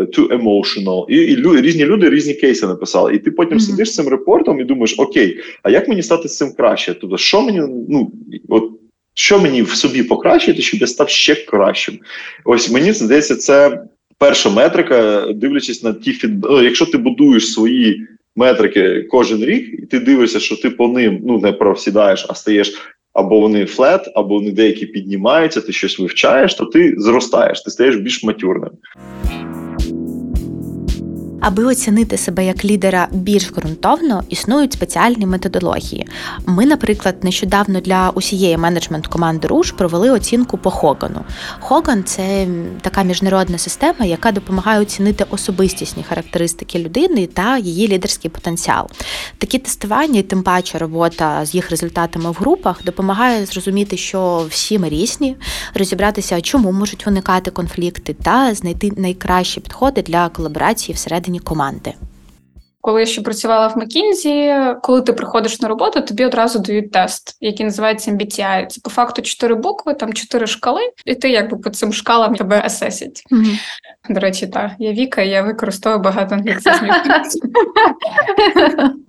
too 0.00 0.28
emotional. 0.28 1.06
І 1.08 1.16
і 1.16 1.36
лю, 1.36 1.60
різні 1.60 1.84
люди 1.84 2.10
різні 2.10 2.34
кейси 2.34 2.66
написали. 2.66 3.14
І 3.14 3.18
ти 3.18 3.30
потім 3.30 3.58
mm-hmm. 3.58 3.60
сидиш 3.60 3.90
з 3.90 3.94
цим 3.94 4.08
репортом 4.08 4.60
і 4.60 4.64
думаєш, 4.64 4.94
окей, 4.98 5.40
а 5.62 5.70
як 5.70 5.88
мені 5.88 6.02
стати 6.02 6.28
з 6.28 6.36
цим 6.36 6.52
краще? 6.56 6.94
Тобто, 7.00 7.16
що 7.16 7.42
мені 7.42 7.60
ну 7.88 8.12
от 8.48 8.79
що 9.20 9.40
мені 9.40 9.62
в 9.62 9.70
собі 9.70 10.02
покращити, 10.02 10.62
щоб 10.62 10.80
я 10.80 10.86
став 10.86 11.08
ще 11.08 11.34
кращим? 11.34 11.98
Ось 12.44 12.70
мені 12.70 12.92
здається, 12.92 13.36
це 13.36 13.82
перша 14.18 14.50
метрика, 14.50 15.26
дивлячись 15.34 15.82
на 15.82 15.92
ті 15.92 16.12
фід... 16.12 16.44
Ну, 16.44 16.62
якщо 16.62 16.86
ти 16.86 16.98
будуєш 16.98 17.52
свої 17.52 18.06
метрики 18.36 19.02
кожен 19.10 19.44
рік, 19.44 19.80
і 19.82 19.86
ти 19.86 20.00
дивишся, 20.00 20.40
що 20.40 20.56
ти 20.56 20.70
по 20.70 20.88
ним 20.88 21.20
ну 21.26 21.38
не 21.38 21.52
просідаєш, 21.52 22.26
а 22.28 22.34
стаєш. 22.34 22.72
Або 23.12 23.40
вони 23.40 23.66
флет, 23.66 24.10
або 24.14 24.34
вони 24.34 24.50
деякі 24.50 24.86
піднімаються, 24.86 25.60
ти 25.60 25.72
щось 25.72 25.98
вивчаєш, 25.98 26.54
то 26.54 26.64
ти 26.64 26.94
зростаєш, 26.96 27.60
ти 27.60 27.70
стаєш 27.70 27.96
більш 27.96 28.24
матюрним. 28.24 28.70
Аби 31.40 31.64
оцінити 31.64 32.16
себе 32.16 32.44
як 32.46 32.64
лідера 32.64 33.08
більш 33.10 33.52
ґрунтовно, 33.52 34.22
існують 34.28 34.72
спеціальні 34.72 35.26
методології. 35.26 36.06
Ми, 36.46 36.66
наприклад, 36.66 37.16
нещодавно 37.22 37.80
для 37.80 38.10
усієї 38.14 38.56
менеджмент 38.56 39.06
команди 39.06 39.48
Руш 39.48 39.70
провели 39.70 40.10
оцінку 40.10 40.58
по 40.58 40.70
Хогану. 40.70 41.20
Хоган 41.60 42.04
це 42.04 42.46
така 42.80 43.02
міжнародна 43.02 43.58
система, 43.58 44.06
яка 44.06 44.32
допомагає 44.32 44.80
оцінити 44.80 45.24
особистісні 45.30 46.04
характеристики 46.08 46.78
людини 46.78 47.26
та 47.26 47.58
її 47.58 47.88
лідерський 47.88 48.30
потенціал. 48.30 48.90
Такі 49.38 49.58
тестування, 49.58 50.20
і 50.20 50.22
тим 50.22 50.42
паче 50.42 50.78
робота 50.78 51.46
з 51.46 51.54
їх 51.54 51.70
результатами 51.70 52.30
в 52.30 52.34
групах, 52.34 52.84
допомагає 52.84 53.46
зрозуміти, 53.46 53.96
що 53.96 54.46
всі 54.50 54.78
ми 54.78 54.88
різні, 54.88 55.36
розібратися, 55.74 56.40
чому 56.40 56.72
можуть 56.72 57.06
виникати 57.06 57.50
конфлікти, 57.50 58.16
та 58.22 58.54
знайти 58.54 58.92
найкращі 58.96 59.60
підходи 59.60 60.02
для 60.02 60.28
колаборації 60.28 60.96
всередині 60.96 61.29
всередині 61.30 61.40
команди. 61.40 61.94
Коли 62.82 63.00
я 63.00 63.06
ще 63.06 63.22
працювала 63.22 63.66
в 63.66 63.78
Макінзі, 63.78 64.54
коли 64.82 65.02
ти 65.02 65.12
приходиш 65.12 65.60
на 65.60 65.68
роботу, 65.68 66.00
тобі 66.00 66.24
одразу 66.24 66.58
дають 66.58 66.92
тест, 66.92 67.36
який 67.40 67.66
називається 67.66 68.10
MBTI. 68.10 68.66
Це 68.66 68.80
по 68.84 68.90
факту 68.90 69.22
чотири 69.22 69.54
букви, 69.54 69.94
там 69.94 70.12
чотири 70.12 70.46
шкали, 70.46 70.80
і 71.04 71.14
ти 71.14 71.30
якби 71.30 71.56
по 71.56 71.70
цим 71.70 71.92
шкалам 71.92 72.34
тебе 72.34 72.62
асесять. 72.64 73.22
Mm-hmm. 73.30 73.58
До 74.08 74.20
речі, 74.20 74.46
так, 74.46 74.70
я 74.78 74.92
Віка, 74.92 75.22
я 75.22 75.42
використовую 75.42 76.02
багато 76.02 76.34
англіцизмів. 76.34 76.92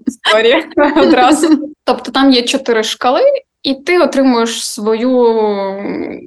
Історія 0.08 0.64
одразу. 0.98 1.74
Тобто 1.84 2.12
там 2.12 2.32
є 2.32 2.42
чотири 2.42 2.84
шкали, 2.84 3.22
і 3.64 3.74
ти 3.74 4.00
отримуєш 4.00 4.68
свою 4.68 5.12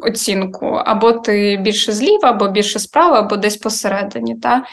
оцінку, 0.02 0.66
або 0.66 1.12
ти 1.12 1.56
більше 1.56 1.92
зліва, 1.92 2.30
або 2.30 2.48
більше 2.48 2.78
справа, 2.78 3.18
або 3.18 3.36
десь 3.36 3.56
посередині. 3.56 4.34
Та? 4.34 4.64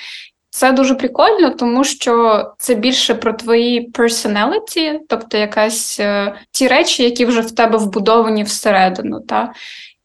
Це 0.54 0.72
дуже 0.72 0.96
прикольно, 0.96 1.50
тому 1.50 1.84
що 1.84 2.44
це 2.58 2.76
більше 2.76 3.16
про 3.16 3.34
твої 3.34 3.90
personality, 3.92 5.00
тобто 5.10 5.38
якась 5.38 6.00
е, 6.00 6.36
ті 6.52 6.68
речі, 6.68 7.04
які 7.04 7.26
вже 7.26 7.42
в 7.42 7.52
тебе 7.52 7.78
вбудовані 7.78 8.44
всередину. 8.44 9.20
Та? 9.20 9.54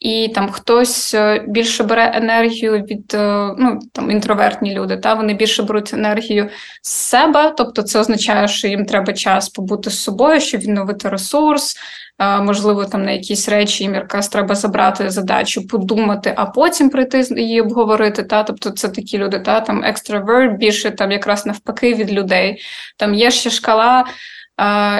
І 0.00 0.28
там 0.28 0.50
хтось 0.50 1.14
е, 1.14 1.44
більше 1.48 1.84
бере 1.84 2.12
енергію 2.14 2.72
від 2.72 3.14
е, 3.14 3.54
ну 3.58 3.78
там 3.92 4.10
інтровертні 4.10 4.74
люди, 4.74 4.96
та 4.96 5.14
вони 5.14 5.34
більше 5.34 5.62
беруть 5.62 5.94
енергію 5.94 6.48
з 6.82 6.90
себе, 6.90 7.54
тобто 7.56 7.82
це 7.82 8.00
означає, 8.00 8.48
що 8.48 8.68
їм 8.68 8.84
треба 8.84 9.12
час 9.12 9.48
побути 9.48 9.90
з 9.90 10.02
собою, 10.02 10.40
щоб 10.40 10.60
відновити 10.60 11.08
ресурс, 11.08 11.76
можливо, 12.18 12.84
там 12.84 13.04
на 13.04 13.10
якісь 13.10 13.48
речі 13.48 13.84
їм 13.84 13.94
якраз 13.94 14.28
треба 14.28 14.54
забрати 14.54 15.10
задачу, 15.10 15.66
подумати, 15.66 16.32
а 16.36 16.46
потім 16.46 16.90
прийти 16.90 17.26
її 17.36 17.60
обговорити. 17.60 18.22
Та 18.22 18.42
тобто 18.42 18.70
це 18.70 18.88
такі 18.88 19.18
люди, 19.18 19.38
та 19.38 19.60
там 19.60 19.84
екстраверт 19.84 20.58
більше 20.58 20.90
там 20.90 21.12
якраз 21.12 21.46
навпаки 21.46 21.94
від 21.94 22.12
людей. 22.12 22.62
Там 22.96 23.14
є 23.14 23.30
ще 23.30 23.50
шкала 23.50 24.04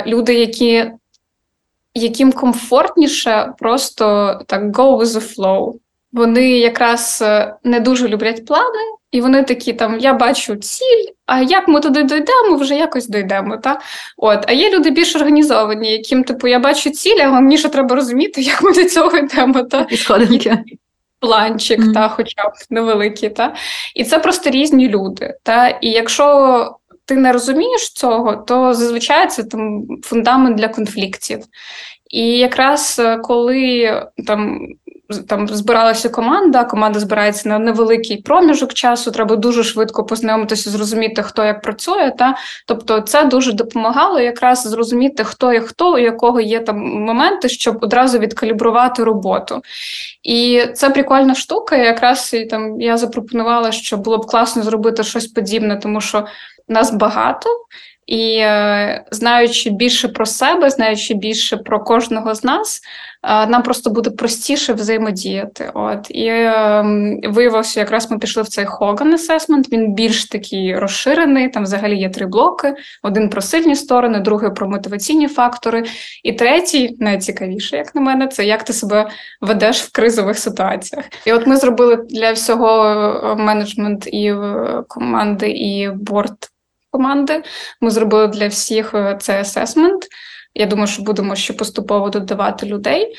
люди, 0.07 0.35
які. 0.35 0.91
Яким 1.99 2.33
комфортніше 2.33 3.53
просто 3.59 4.39
так 4.47 4.63
go 4.63 4.99
with 4.99 5.05
the 5.05 5.37
flow. 5.37 5.75
Вони 6.13 6.51
якраз 6.51 7.23
е, 7.27 7.55
не 7.65 7.81
дуже 7.81 8.09
люблять 8.09 8.47
плани, 8.47 8.79
і 9.11 9.21
вони 9.21 9.43
такі 9.43 9.73
там: 9.73 9.99
я 9.99 10.13
бачу 10.13 10.57
ціль, 10.57 11.05
а 11.27 11.43
як 11.43 11.69
ми 11.69 11.81
туди 11.81 12.03
дійдемо, 12.03 12.57
вже 12.57 12.77
якось 12.77 13.09
дійдемо. 13.09 13.57
Та? 13.57 13.81
От, 14.17 14.45
А 14.47 14.53
є 14.53 14.71
люди 14.71 14.91
більш 14.91 15.17
організовані, 15.17 15.93
яким, 15.93 16.25
типу, 16.25 16.49
я 16.49 16.59
бачу 16.59 16.91
ціль, 16.91 17.21
а 17.23 17.41
мені 17.41 17.59
ще 17.59 17.69
треба 17.69 17.97
розуміти, 17.97 18.41
як 18.41 18.63
ми 18.63 18.73
до 18.73 18.85
цього 18.85 19.19
йдемо. 19.19 19.63
Та? 19.63 19.87
Сходинки. 19.97 20.59
Планчик, 21.21 21.81
mm-hmm. 21.81 21.95
та, 21.95 22.09
хоча 22.09 22.43
б 22.43 22.53
невеликий. 22.71 23.31
Та? 23.31 23.55
І 23.95 24.05
це 24.05 24.19
просто 24.19 24.51
різні 24.51 24.89
люди. 24.89 25.35
Та? 25.43 25.69
І 25.69 25.91
якщо 25.91 26.77
ти 27.07 27.17
не 27.17 27.33
розумієш 27.33 27.93
цього, 27.93 28.37
то 28.37 28.75
зазвичай 28.75 29.27
це 29.27 29.45
там 29.45 29.87
фундамент 30.03 30.57
для 30.57 30.69
конфліктів. 30.69 31.39
І 32.11 32.39
якраз 32.39 32.97
е, 33.05 33.17
коли 33.17 33.91
там 34.27 34.69
там 35.29 35.49
збиралася 35.49 36.09
команда, 36.09 36.65
команда 36.65 37.01
збирається 37.01 37.49
на 37.49 37.59
невеликий 37.59 38.17
проміжок 38.17 38.75
часу, 38.75 39.11
треба 39.11 39.37
дуже 39.37 39.65
швидко 39.65 40.05
познайомитися, 40.05 40.71
зрозуміти, 40.71 41.23
хто 41.23 41.45
як 41.45 41.63
працює. 41.63 42.13
Та 42.19 42.37
Тобто 42.67 43.01
це 43.01 43.25
дуже 43.25 43.53
допомагало 43.53 44.21
якраз 44.21 44.63
зрозуміти, 44.63 45.25
хто 45.25 45.53
є 45.53 45.61
хто, 45.61 45.95
у 45.95 45.99
якого 45.99 46.41
є 46.41 46.61
там 46.61 46.79
моменти, 46.79 47.49
щоб 47.49 47.79
одразу 47.81 48.19
відкалібрувати 48.19 49.05
роботу. 49.05 49.63
І 50.23 50.65
це 50.75 50.91
прикольна 50.91 51.35
штука. 51.35 51.77
Якраз 51.77 52.35
і 52.35 52.45
там 52.45 52.81
я 52.81 52.97
запропонувала, 52.97 53.73
що 53.73 53.97
було 53.97 54.19
б 54.19 54.27
класно 54.27 54.63
зробити 54.63 55.03
щось 55.05 55.27
подібне, 55.27 55.77
тому 55.77 56.01
що 56.01 56.27
нас 56.69 56.93
багато. 56.93 57.49
І 58.07 58.39
е, 58.39 59.05
знаючи 59.11 59.71
більше 59.71 60.09
про 60.09 60.27
себе, 60.27 60.71
знаючи 60.71 61.15
більше 61.15 61.57
про 61.57 61.81
кожного 61.85 62.35
з 62.35 62.45
нас, 62.45 62.81
е, 63.23 63.47
нам 63.47 63.63
просто 63.63 63.91
буде 63.91 64.11
простіше 64.11 64.73
взаємодіяти. 64.73 65.71
От 65.75 66.07
і 66.11 66.27
е, 66.27 66.85
виявилося, 67.25 67.81
якраз 67.81 68.11
ми 68.11 68.19
пішли 68.19 68.43
в 68.43 68.49
цей 68.49 68.67
Hogan 68.67 69.13
Assessment, 69.13 69.73
Він 69.73 69.95
більш 69.95 70.25
такий 70.25 70.79
розширений. 70.79 71.49
Там 71.49 71.63
взагалі 71.63 71.99
є 71.99 72.09
три 72.09 72.27
блоки: 72.27 72.75
один 73.03 73.29
про 73.29 73.41
сильні 73.41 73.77
сторони, 73.77 74.21
другий 74.21 74.51
про 74.51 74.69
мотиваційні 74.69 75.29
фактори, 75.29 75.85
і 76.23 76.33
третій, 76.33 76.97
найцікавіше, 77.01 77.77
як 77.77 77.95
на 77.95 78.01
мене, 78.01 78.29
це 78.29 78.45
як 78.45 78.63
ти 78.63 78.73
себе 78.73 79.11
ведеш 79.41 79.83
в 79.83 79.93
кризових 79.93 80.39
ситуаціях. 80.39 81.05
І 81.27 81.33
от 81.33 81.47
ми 81.47 81.57
зробили 81.57 81.97
для 82.11 82.33
всього 82.33 83.37
менеджмент 83.39 84.07
і 84.07 84.35
команди, 84.89 85.51
і 85.51 85.91
борт 85.91 86.51
команди. 86.97 87.43
Ми 87.81 87.91
зробили 87.91 88.29
для 88.29 88.49
всіх 88.49 88.95
е, 88.95 89.17
цей 89.21 89.37
асесмент. 89.37 90.07
Я 90.55 90.67
думаю, 90.67 90.87
що 90.87 91.03
будемо 91.03 91.37
ще 91.37 91.53
поступово 91.53 92.11
додавати 92.11 92.67
людей. 92.67 93.17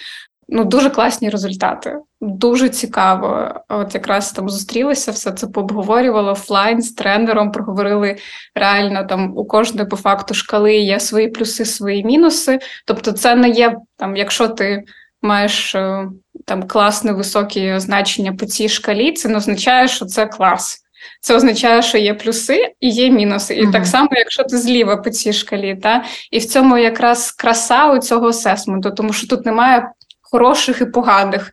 ну 0.49 0.65
дуже 0.65 0.89
класні 0.89 1.29
результати. 1.29 1.97
Дуже 2.21 2.69
цікаво. 2.69 3.51
От 3.69 3.95
якраз 3.95 4.31
там 4.31 4.49
зустрілися, 4.49 5.11
все 5.11 5.31
це 5.31 5.47
пообговорювало 5.47 6.31
офлайн 6.31 6.81
з 6.81 6.91
тренером. 6.91 7.51
Проговорили 7.51 8.17
реально 8.55 9.03
там 9.03 9.37
у 9.37 9.45
кожної 9.45 9.87
по 9.87 9.95
факту 9.95 10.33
шкали 10.33 10.75
є 10.75 10.99
свої 10.99 11.27
плюси, 11.27 11.65
свої 11.65 12.03
мінуси. 12.03 12.59
Тобто, 12.85 13.11
це 13.11 13.35
не 13.35 13.49
є 13.49 13.75
там, 13.97 14.15
якщо 14.15 14.47
ти 14.47 14.83
маєш 15.21 15.75
е, 15.75 16.07
там 16.45 16.67
класне 16.67 17.11
високі 17.11 17.79
значення 17.79 18.33
по 18.33 18.45
цій 18.45 18.69
шкалі, 18.69 19.11
це 19.11 19.29
не 19.29 19.37
означає, 19.37 19.87
що 19.87 20.05
це 20.05 20.25
клас. 20.25 20.86
Це 21.21 21.35
означає, 21.35 21.81
що 21.81 21.97
є 21.97 22.13
плюси 22.13 22.71
і 22.79 22.89
є 22.89 23.09
мінуси. 23.09 23.55
І 23.55 23.65
mm-hmm. 23.65 23.71
так 23.71 23.87
само, 23.87 24.09
якщо 24.11 24.43
ти 24.43 24.57
зліва 24.57 24.97
по 24.97 25.09
цій 25.09 25.33
шкалі, 25.33 25.75
та 25.75 26.03
і 26.31 26.39
в 26.39 26.45
цьому 26.45 26.77
якраз 26.77 27.31
краса 27.31 27.93
у 27.93 27.99
цього 27.99 28.27
асесменту, 28.27 28.91
тому 28.91 29.13
що 29.13 29.27
тут 29.27 29.45
немає 29.45 29.91
хороших 30.21 30.81
і 30.81 30.85
поганих. 30.85 31.51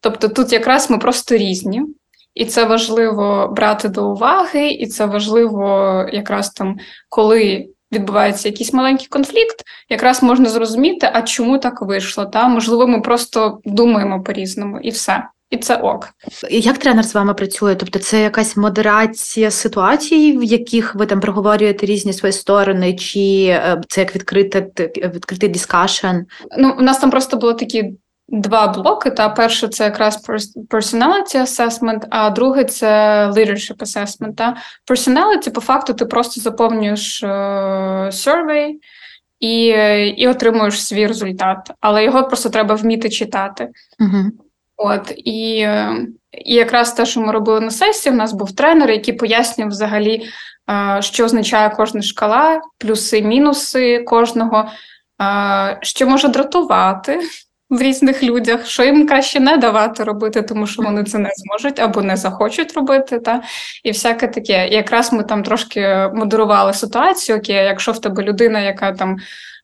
Тобто 0.00 0.28
тут 0.28 0.52
якраз 0.52 0.90
ми 0.90 0.98
просто 0.98 1.36
різні, 1.36 1.82
і 2.34 2.44
це 2.44 2.64
важливо 2.64 3.52
брати 3.56 3.88
до 3.88 4.10
уваги, 4.10 4.68
і 4.68 4.86
це 4.86 5.06
важливо 5.06 6.06
якраз 6.12 6.50
там, 6.50 6.76
коли 7.08 7.68
відбувається 7.92 8.48
якийсь 8.48 8.72
маленький 8.72 9.06
конфлікт, 9.06 9.62
якраз 9.88 10.22
можна 10.22 10.48
зрозуміти, 10.48 11.10
а 11.12 11.22
чому 11.22 11.58
так 11.58 11.82
вийшло. 11.82 12.26
Та? 12.26 12.48
Можливо, 12.48 12.86
ми 12.86 13.00
просто 13.00 13.60
думаємо 13.64 14.22
по-різному 14.22 14.80
і 14.80 14.90
все. 14.90 15.22
І 15.50 15.56
це 15.56 15.76
ок. 15.76 16.08
Як 16.50 16.78
тренер 16.78 17.04
з 17.04 17.14
вами 17.14 17.34
працює? 17.34 17.74
Тобто 17.74 17.98
це 17.98 18.22
якась 18.22 18.56
модерація 18.56 19.50
ситуацій, 19.50 20.38
в 20.38 20.42
яких 20.42 20.94
ви 20.94 21.06
там 21.06 21.20
проговорюєте 21.20 21.86
різні 21.86 22.12
свої 22.12 22.32
сторони, 22.32 22.94
чи 22.94 23.46
е, 23.48 23.80
це 23.88 24.00
як 24.00 24.14
відкрите 24.14 24.70
відкритий 25.14 25.48
дискашн? 25.48 26.16
Ну, 26.58 26.74
у 26.78 26.82
нас 26.82 26.98
там 26.98 27.10
просто 27.10 27.36
було 27.36 27.54
такі 27.54 27.94
два 28.28 28.68
блоки. 28.68 29.10
Та 29.10 29.28
перше 29.28 29.68
це 29.68 29.84
якраз 29.84 30.28
personality 30.70 31.36
assessment, 31.36 32.06
а 32.10 32.30
друге 32.30 32.64
це 32.64 32.86
leadership 33.30 33.76
assessment. 33.76 34.34
Та 34.34 34.56
personality, 34.90 35.50
по 35.50 35.60
факту, 35.60 35.94
ти 35.94 36.04
просто 36.04 36.40
заповнюєш 36.40 37.24
survey 37.24 38.70
і 39.40 39.66
і 40.16 40.28
отримуєш 40.28 40.84
свій 40.84 41.06
результат, 41.06 41.70
але 41.80 42.04
його 42.04 42.28
просто 42.28 42.48
треба 42.48 42.74
вміти 42.74 43.08
читати. 43.08 43.68
Угу. 44.00 44.30
От 44.82 45.12
і 45.16 45.68
і 46.32 46.54
якраз 46.54 46.92
те, 46.92 47.06
що 47.06 47.20
ми 47.20 47.32
робили 47.32 47.60
на 47.60 47.70
сесії, 47.70 48.12
у 48.12 48.16
нас 48.16 48.32
був 48.32 48.56
тренер, 48.56 48.90
який 48.90 49.14
пояснював 49.14 49.70
взагалі, 49.70 50.22
що 51.00 51.24
означає 51.24 51.70
кожна 51.70 52.02
шкала, 52.02 52.60
плюси, 52.78 53.22
мінуси 53.22 53.98
кожного, 53.98 54.70
що 55.82 56.06
може 56.06 56.28
дратувати 56.28 57.20
в 57.70 57.82
різних 57.82 58.22
людях, 58.22 58.66
що 58.66 58.84
їм 58.84 59.06
краще 59.06 59.40
не 59.40 59.56
давати 59.56 60.04
робити, 60.04 60.42
тому 60.42 60.66
що 60.66 60.82
вони 60.82 61.04
це 61.04 61.18
не 61.18 61.30
зможуть 61.36 61.80
або 61.80 62.02
не 62.02 62.16
захочуть 62.16 62.72
робити. 62.72 63.18
Та? 63.18 63.42
І 63.84 63.90
всяке 63.90 64.28
таке. 64.28 64.68
І 64.68 64.74
якраз 64.74 65.12
ми 65.12 65.24
там 65.24 65.42
трошки 65.42 66.10
модерували 66.14 66.72
ситуацію. 66.72 67.38
Окей, 67.38 67.56
якщо 67.56 67.92
в 67.92 68.00
тебе 68.00 68.22
людина, 68.22 68.60
яка 68.60 68.92
там 68.92 69.16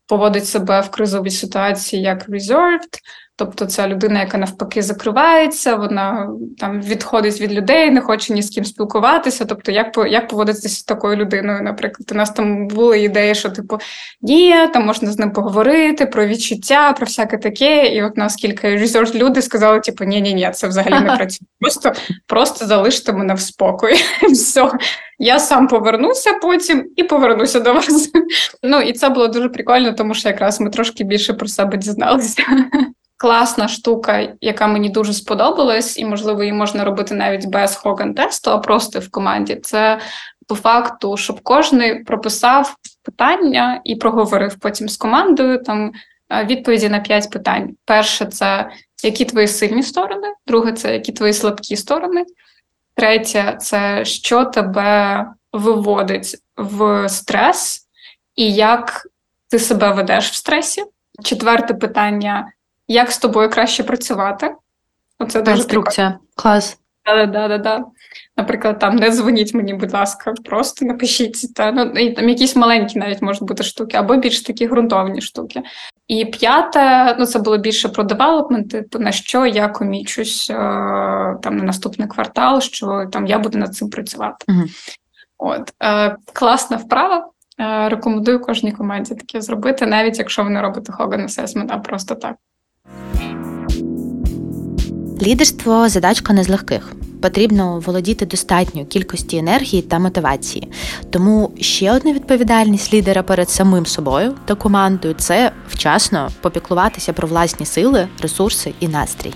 поводить 0.07 0.47
себе 0.47 0.81
в 0.81 0.91
кризовій 0.91 1.31
ситуації 1.31 2.03
як 2.03 2.29
reserved, 2.29 3.01
Тобто 3.39 3.67
це 3.67 3.89
людина, 3.89 4.21
яка 4.21 4.39
навпаки 4.39 4.83
закривається, 4.83 5.75
вона 5.75 6.29
там 6.59 6.83
відходить 6.83 7.41
від 7.41 7.53
людей, 7.53 7.91
не 7.91 8.01
хоче 8.01 8.33
ні 8.33 8.43
з 8.43 8.51
ким 8.51 8.65
спілкуватися. 8.65 9.45
Тобто, 9.45 9.73
як 9.73 9.99
як 10.09 10.29
поводитися 10.29 10.69
з 10.69 10.83
такою 10.83 11.17
людиною? 11.17 11.63
Наприклад, 11.63 12.09
у 12.13 12.15
нас 12.15 12.31
там 12.31 12.69
були 12.69 13.01
ідеї, 13.01 13.35
що 13.35 13.51
типу 13.51 13.79
ні, 14.23 14.55
там 14.73 14.87
можна 14.87 15.13
з 15.13 15.19
ним 15.19 15.33
поговорити 15.33 16.07
про 16.07 16.27
відчуття, 16.27 16.93
про 16.93 17.07
всяке 17.07 17.37
таке. 17.37 17.89
І 17.89 18.03
от 18.03 18.17
нас 18.17 18.37
кілька 18.37 18.71
резорт 18.71 19.15
люди 19.15 19.43
сказали, 19.43 19.81
типу, 19.81 20.05
ні, 20.05 20.21
ні, 20.21 20.35
ні, 20.35 20.51
це 20.55 20.69
взагалі 20.69 21.05
не 21.05 21.13
працює. 21.17 21.47
Просто 21.61 21.93
просто 22.27 22.67
залиште 22.67 23.13
мене 23.13 23.35
в 23.35 23.41
спокої. 23.41 23.97
Все. 24.31 24.71
Я 25.19 25.39
сам 25.39 25.69
повернуся 25.69 26.33
потім 26.43 26.85
і 26.97 27.03
повернуся 27.03 27.61
до 27.61 27.75
вас. 27.75 28.11
Ну 28.63 28.81
і 28.81 28.93
це 28.93 29.09
було 29.09 29.29
дуже 29.29 29.49
прикольно, 29.49 29.93
тому 29.93 30.15
що 30.15 30.29
якраз 30.29 30.61
ми 30.61 30.71
трошки 30.71 31.05
більше 31.05 31.35
про 31.35 31.49
себе 31.49 31.77
дізналися 31.77 32.43
класна 33.17 33.69
штука, 33.69 34.29
яка 34.41 34.67
мені 34.67 34.89
дуже 34.89 35.13
сподобалась, 35.13 35.99
і, 35.99 36.05
можливо, 36.05 36.43
її 36.43 36.53
можна 36.53 36.85
робити 36.85 37.15
навіть 37.15 37.47
без 37.47 37.77
Хоган-тесту, 37.77 38.51
а 38.51 38.59
просто 38.59 39.01
в 39.01 39.11
команді. 39.11 39.57
Це 39.57 40.01
по 40.47 40.55
факту, 40.55 41.17
щоб 41.17 41.41
кожен 41.43 42.05
прописав 42.05 42.77
питання 43.03 43.81
і 43.85 43.97
проговорив 43.97 44.57
потім 44.59 44.89
з 44.89 44.97
командою 44.97 45.63
там 45.63 45.93
е, 46.31 46.45
відповіді 46.45 46.89
на 46.89 47.01
п'ять 47.01 47.31
питань. 47.31 47.77
Перше, 47.85 48.27
це 48.27 48.71
які 49.03 49.25
твої 49.25 49.49
сильні 49.49 49.83
сторони, 49.83 50.29
друге, 50.47 50.73
це 50.73 50.93
які 50.93 51.13
твої 51.13 51.33
слабкі 51.33 51.77
сторони. 51.77 52.25
Третє 52.95 53.57
це 53.61 54.05
що 54.05 54.45
тебе 54.45 55.27
виводить 55.53 56.37
в 56.57 57.09
стрес, 57.09 57.87
і 58.37 58.55
як 58.55 59.03
ти 59.49 59.59
себе 59.59 59.93
ведеш 59.93 60.31
в 60.31 60.35
стресі. 60.35 60.85
Четверте 61.25 61.75
питання 61.75 62.53
як 62.89 63.13
з 63.13 63.19
тобою 63.19 63.51
краще 63.51 63.85
працювати. 63.85 64.55
Оце 65.19 65.43
дуже 65.43 65.57
Інструкція. 65.57 66.19
Клас. 66.35 66.79
Да, 67.07 67.27
да, 67.27 67.49
да, 67.49 67.59
да. 67.59 67.85
Наприклад, 68.37 68.79
там 68.79 68.97
не 68.97 69.11
дзвоніть 69.11 69.55
мені, 69.55 69.75
будь 69.75 69.93
ласка, 69.93 70.35
просто 70.45 70.87
напишіть. 70.87 71.55
Та, 71.55 71.73
ну, 71.73 71.83
і 71.83 72.13
там 72.13 72.29
якісь 72.29 72.57
маленькі 72.57 72.99
навіть 72.99 73.23
можуть 73.23 73.49
бути 73.49 73.63
штуки, 73.63 73.97
або 73.97 74.17
більш 74.17 74.41
такі 74.41 74.67
ґрунтовні 74.67 75.21
штуки. 75.21 75.63
І 76.09 76.25
п'яте, 76.25 77.17
ну 77.19 77.27
це 77.27 77.39
було 77.39 77.59
більше 77.59 77.89
про 77.89 78.05
девелопмент, 78.05 78.71
типу, 78.71 78.99
на 78.99 79.13
що 79.13 79.47
я 79.47 79.69
комічусь 79.69 80.51
е, 80.51 80.55
там 81.43 81.57
на 81.57 81.65
наступний 81.65 82.09
квартал, 82.09 82.61
що 82.61 83.07
там 83.13 83.27
я 83.27 83.39
буду 83.39 83.59
над 83.59 83.75
цим 83.75 83.91
працювати. 83.91 84.45
Угу. 84.49 84.63
От 85.39 85.73
е, 85.83 86.17
класна 86.33 86.77
вправа. 86.77 87.29
Е, 87.61 87.89
рекомендую 87.89 88.41
кожній 88.41 88.73
команді 88.73 89.15
таке 89.15 89.41
зробити, 89.41 89.87
навіть 89.87 90.19
якщо 90.19 90.45
ви 90.45 90.51
не 90.51 90.63
робите 90.63 90.93
Hogan 90.93 91.23
Assessment, 91.23 91.67
а 91.71 91.79
просто 91.79 92.15
так. 92.15 92.37
Лідерство 95.23 95.89
задачка 95.89 96.33
не 96.33 96.45
з 96.45 96.49
легких. 96.49 96.93
Потрібно 97.23 97.83
володіти 97.87 98.27
достатньою 98.27 98.87
кількості 98.87 99.37
енергії 99.37 99.83
та 99.83 99.99
мотивації. 99.99 100.69
Тому 101.11 101.51
ще 101.61 101.93
одна 101.93 102.13
відповідальність 102.13 102.95
лідера 102.95 103.23
перед 103.23 103.51
самим 103.51 103.87
собою 103.87 104.35
та 104.45 104.55
командою 104.55 105.15
це 105.15 105.53
вчасно 105.69 106.29
попіклуватися 106.41 107.13
про 107.13 107.29
власні 107.29 107.67
сили, 107.67 108.09
ресурси 108.23 108.75
і 108.81 108.89
настрій. 108.89 109.33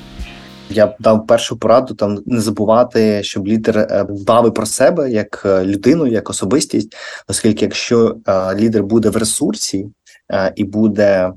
Я 0.70 0.86
б 0.86 0.94
дав 1.00 1.26
першу 1.26 1.56
пораду 1.56 1.94
там 1.94 2.18
не 2.26 2.40
забувати, 2.40 3.22
щоб 3.22 3.48
лідер 3.48 3.78
е, 3.78 4.06
дбав 4.08 4.54
про 4.54 4.66
себе 4.66 5.10
як 5.10 5.42
е, 5.46 5.64
людину, 5.64 6.06
як 6.06 6.30
особистість, 6.30 6.96
оскільки 7.28 7.64
якщо 7.64 8.16
е, 8.28 8.54
лідер 8.54 8.82
буде 8.82 9.10
в 9.10 9.16
ресурсі 9.16 9.88
і 10.56 10.64
буде 10.64 11.32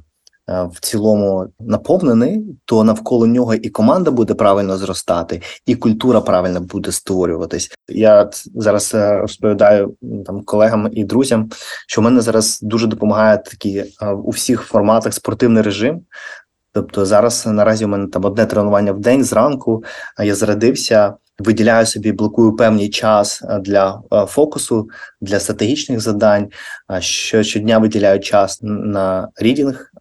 в 0.47 0.79
цілому 0.82 1.47
наповнений, 1.60 2.45
то 2.65 2.84
навколо 2.84 3.27
нього 3.27 3.53
і 3.53 3.69
команда 3.69 4.12
буде 4.12 4.34
правильно 4.34 4.77
зростати, 4.77 5.41
і 5.65 5.75
культура 5.75 6.21
правильно 6.21 6.62
буде 6.62 6.91
створюватись. 6.91 7.71
Я 7.89 8.29
зараз 8.56 8.91
е, 8.95 9.17
розповідаю 9.17 9.95
там 10.25 10.43
колегам 10.43 10.89
і 10.91 11.03
друзям, 11.03 11.49
що 11.88 12.01
в 12.01 12.03
мене 12.03 12.21
зараз 12.21 12.60
дуже 12.62 12.88
допомагає 12.88 13.38
такі 13.38 13.77
е, 13.77 14.12
у 14.12 14.29
всіх 14.29 14.62
форматах 14.62 15.13
спортивний 15.13 15.63
режим. 15.63 16.01
Тобто 16.74 17.06
зараз 17.06 17.48
наразі 17.48 17.86
у 17.86 17.88
мене 17.88 18.08
там 18.08 18.26
одне 18.26 18.46
тренування 18.46 18.92
в 18.92 19.00
день 19.00 19.24
зранку. 19.24 19.84
Я 20.24 20.36
зарядився, 20.36 21.14
виділяю 21.40 21.86
собі, 21.86 22.12
блокую 22.12 22.56
певний 22.56 22.90
час 22.90 23.44
для 23.62 24.02
фокусу, 24.28 24.90
для 25.22 25.40
стратегічних 25.40 26.00
задань. 26.00 26.50
Що 27.00 27.44
щодня 27.44 27.78
виділяю 27.78 28.20
час 28.20 28.60
на 28.62 29.30
рідінг, 29.36 29.92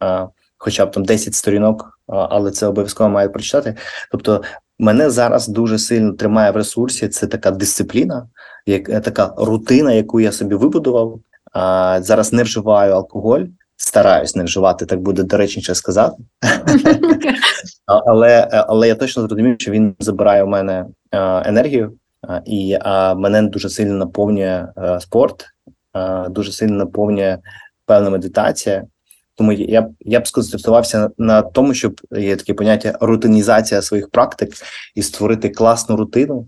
хоча 0.58 0.86
б 0.86 0.90
там 0.90 1.04
10 1.04 1.34
сторінок, 1.34 1.98
але 2.06 2.50
це 2.50 2.66
обов'язково 2.66 3.10
має 3.10 3.28
прочитати. 3.28 3.74
Тобто, 4.10 4.42
мене 4.78 5.10
зараз 5.10 5.48
дуже 5.48 5.78
сильно 5.78 6.12
тримає 6.12 6.50
в 6.50 6.56
ресурсі. 6.56 7.08
Це 7.08 7.26
така 7.26 7.50
дисципліна, 7.50 8.28
як 8.66 8.88
е, 8.88 9.00
така 9.00 9.34
рутина, 9.36 9.92
яку 9.92 10.20
я 10.20 10.32
собі 10.32 10.54
вибудував. 10.54 11.20
Зараз 12.00 12.32
не 12.32 12.42
вживаю 12.42 12.92
алкоголь. 12.92 13.42
Стараюсь 13.84 14.36
не 14.36 14.44
вживати, 14.44 14.86
так 14.86 15.00
буде 15.00 15.22
доречніше 15.22 15.74
сказати. 15.74 16.16
але 18.06 18.48
але 18.50 18.88
я 18.88 18.94
точно 18.94 19.22
зрозумів, 19.22 19.56
що 19.58 19.70
він 19.70 19.94
забирає 19.98 20.44
у 20.44 20.46
мене 20.46 20.86
енергію, 21.44 21.92
і 22.44 22.78
мене 23.16 23.42
дуже 23.42 23.68
сильно 23.68 23.94
наповнює 23.94 24.66
спорт, 25.00 25.46
дуже 26.30 26.52
сильно 26.52 26.76
наповнює 26.76 27.38
певна 27.86 28.10
медитація. 28.10 28.84
Тому 29.34 29.52
я 29.52 29.88
я 30.00 30.20
б 30.20 30.26
сконцентрувався 30.26 31.10
на 31.18 31.42
тому, 31.42 31.74
щоб 31.74 32.00
є 32.10 32.36
таке 32.36 32.54
поняття 32.54 32.98
рутинізація 33.00 33.82
своїх 33.82 34.10
практик 34.10 34.50
і 34.94 35.02
створити 35.02 35.48
класну 35.48 35.96
рутину, 35.96 36.46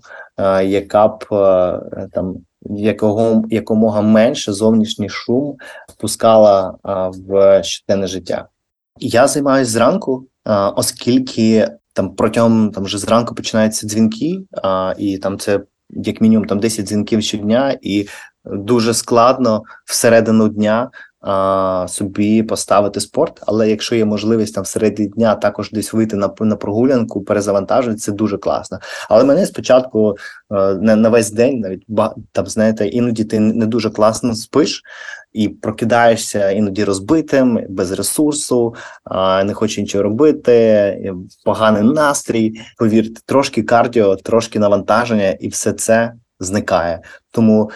яка 0.65 1.09
б 1.09 1.25
там 2.13 2.37
якого 2.71 3.45
якомога 3.51 4.01
менше 4.01 4.53
зовнішній 4.53 5.09
шум 5.09 5.57
впускала 5.89 6.79
в 7.29 7.63
щоденне 7.63 8.07
життя. 8.07 8.49
Я 9.01 9.27
займаюся 9.27 9.71
зранку 9.71 10.27
оскільки 10.77 11.69
там 11.93 12.15
протягом 12.15 12.71
там 12.71 12.85
вже 12.85 12.99
зранку 12.99 13.35
починаються 13.35 13.87
дзвінки, 13.87 14.39
і 14.99 15.19
там 15.19 15.39
це 15.39 15.61
як 15.91 16.21
мінімум 16.21 16.47
там 16.47 16.61
10 16.61 16.87
дзвінків 16.87 17.23
щодня, 17.23 17.79
і 17.83 18.09
дуже 18.45 18.95
складно 18.95 19.63
всередину 19.87 20.49
дня 20.49 20.91
а, 21.25 21.87
собі 21.89 22.43
поставити 22.43 23.01
спорт. 23.01 23.43
Але 23.47 23.71
якщо 23.71 23.95
є 23.95 24.05
можливість 24.05 24.55
там 24.55 24.65
всередині 24.65 25.09
дня 25.09 25.35
також 25.35 25.71
десь 25.71 25.93
вийти 25.93 26.17
на 26.17 26.35
на 26.41 26.57
прогулянку, 26.57 27.23
перезавантажити, 27.23 27.97
це 27.97 28.13
дуже 28.13 28.39
класно. 28.39 28.79
Але 29.09 29.25
мене 29.25 29.47
спочатку 29.47 30.17
а, 30.49 30.75
на, 30.75 30.97
на 30.97 31.09
весь 31.09 31.33
день, 31.33 31.61
навіть 31.61 31.87
там 32.33 32.47
знаєте, 32.47 32.87
іноді 32.87 33.25
ти 33.25 33.41
не 33.41 33.67
дуже 33.67 33.91
класно 33.91 34.35
спиш. 34.35 34.83
І 35.33 35.49
прокидаєшся 35.49 36.51
іноді 36.51 36.85
розбитим, 36.85 37.61
без 37.69 37.93
ресурсу, 37.93 38.75
не 39.45 39.55
хоче 39.55 39.81
нічого 39.81 40.05
робити, 40.05 41.13
поганий 41.45 41.83
настрій. 41.83 42.61
Повірте, 42.79 43.21
трошки 43.27 43.63
кардіо, 43.63 44.17
трошки 44.17 44.59
навантаження, 44.59 45.31
і 45.31 45.49
все 45.49 45.73
це 45.73 46.13
зникає. 46.41 47.01
Тому 47.31 47.71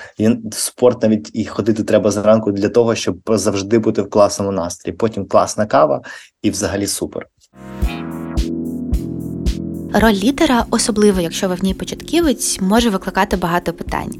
спорт 0.52 1.02
навіть 1.02 1.30
і 1.34 1.44
ходити 1.44 1.84
треба 1.84 2.10
зранку 2.10 2.52
для 2.52 2.68
того, 2.68 2.94
щоб 2.94 3.18
завжди 3.26 3.78
бути 3.78 4.02
в 4.02 4.10
класному 4.10 4.52
настрій. 4.52 4.92
Потім 4.92 5.26
класна 5.26 5.66
кава 5.66 6.02
і 6.42 6.50
взагалі 6.50 6.86
супер. 6.86 7.26
Роль 9.92 10.12
лідера, 10.12 10.64
особливо 10.70 11.20
якщо 11.20 11.48
ви 11.48 11.54
в 11.54 11.64
ній 11.64 11.74
початківець, 11.74 12.60
може 12.60 12.90
викликати 12.90 13.36
багато 13.36 13.72
питань: 13.72 14.14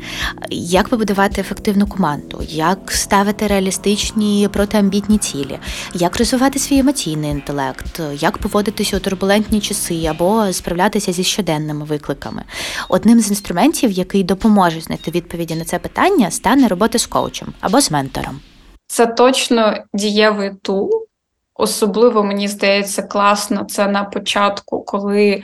як 0.51 0.89
побудувати 0.89 1.41
ефективну 1.41 1.87
команду, 1.87 2.43
як 2.49 2.93
ставити 2.93 3.47
реалістичні 3.47 4.49
протиамбітні 4.53 5.19
цілі, 5.19 5.59
як 5.95 6.19
розвивати 6.19 6.59
свій 6.59 6.79
емоційний 6.79 7.31
інтелект, 7.31 8.01
як 8.21 8.39
поводитися 8.39 8.97
у 8.97 9.01
турбулентні 9.01 9.61
часи 9.61 10.07
або 10.07 10.53
справлятися 10.53 11.13
зі 11.13 11.25
щоденними 11.25 11.85
викликами. 11.85 12.43
Одним 12.89 13.21
з 13.21 13.29
інструментів, 13.29 13.91
який 13.91 14.25
допоможе 14.25 14.81
знайти 14.81 15.11
відповіді 15.11 15.55
на 15.55 15.65
це 15.65 15.79
питання, 15.79 16.31
стане 16.31 16.69
робота 16.69 16.99
з 16.99 17.07
коучем 17.07 17.49
або 17.61 17.81
з 17.81 17.91
ментором. 17.91 18.41
Це 18.87 19.07
точно 19.07 19.75
дієвий 19.95 20.51
тул. 20.63 21.08
Особливо 21.59 22.25
мені 22.25 22.49
здається 22.49 23.03
класно 23.03 23.65
це 23.65 23.89
на 23.89 24.05
початку, 24.05 24.85
коли 24.85 25.43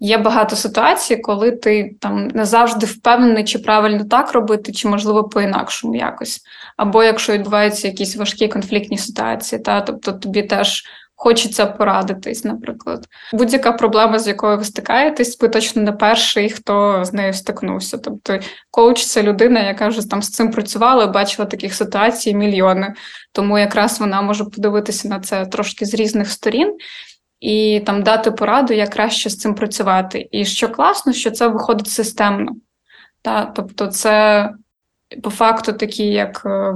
є 0.00 0.18
багато 0.18 0.56
ситуацій, 0.56 1.16
коли 1.16 1.50
ти 1.50 1.96
там 2.00 2.28
не 2.28 2.44
завжди 2.44 2.86
впевнений, 2.86 3.44
чи 3.44 3.58
правильно 3.58 4.04
так 4.04 4.32
робити, 4.32 4.72
чи 4.72 4.88
можливо 4.88 5.24
по-інакшому 5.24 5.94
якось. 5.94 6.40
Або 6.76 7.04
якщо 7.04 7.32
відбуваються 7.32 7.88
якісь 7.88 8.16
важкі 8.16 8.48
конфліктні 8.48 8.98
ситуації, 8.98 9.62
та 9.62 9.80
тобто 9.80 10.12
тобі 10.12 10.42
теж 10.42 10.84
хочеться 11.22 11.66
порадитись, 11.66 12.44
наприклад. 12.44 13.08
Будь-яка 13.32 13.72
проблема, 13.72 14.18
з 14.18 14.28
якою 14.28 14.58
ви 14.58 14.64
стикаєтесь, 14.64 15.40
ви 15.40 15.48
точно 15.48 15.82
не 15.82 15.92
перший, 15.92 16.50
хто 16.50 17.04
з 17.04 17.12
нею 17.12 17.32
стикнувся. 17.32 17.98
Тобто, 17.98 18.38
коуч 18.70 19.04
це 19.04 19.22
людина, 19.22 19.60
яка 19.60 19.88
вже 19.88 20.10
там 20.10 20.22
з 20.22 20.30
цим 20.30 20.50
працювала, 20.50 21.06
бачила 21.06 21.46
таких 21.46 21.74
ситуацій 21.74 22.34
мільйони. 22.34 22.94
Тому 23.32 23.58
якраз 23.58 24.00
вона 24.00 24.22
може 24.22 24.44
подивитися 24.44 25.08
на 25.08 25.20
це 25.20 25.46
трошки 25.46 25.84
з 25.84 25.94
різних 25.94 26.30
сторін. 26.30 26.76
І 27.40 27.82
там 27.86 28.02
дати 28.02 28.30
пораду, 28.30 28.74
як 28.74 28.90
краще 28.90 29.30
з 29.30 29.38
цим 29.38 29.54
працювати. 29.54 30.28
І 30.30 30.44
що 30.44 30.68
класно, 30.68 31.12
що 31.12 31.30
це 31.30 31.48
виходить 31.48 31.88
системно. 31.88 32.52
Та? 33.22 33.44
Тобто, 33.44 33.86
це 33.86 34.50
по 35.22 35.30
факту 35.30 35.72
такі, 35.72 36.06
як 36.06 36.42
е, 36.46 36.74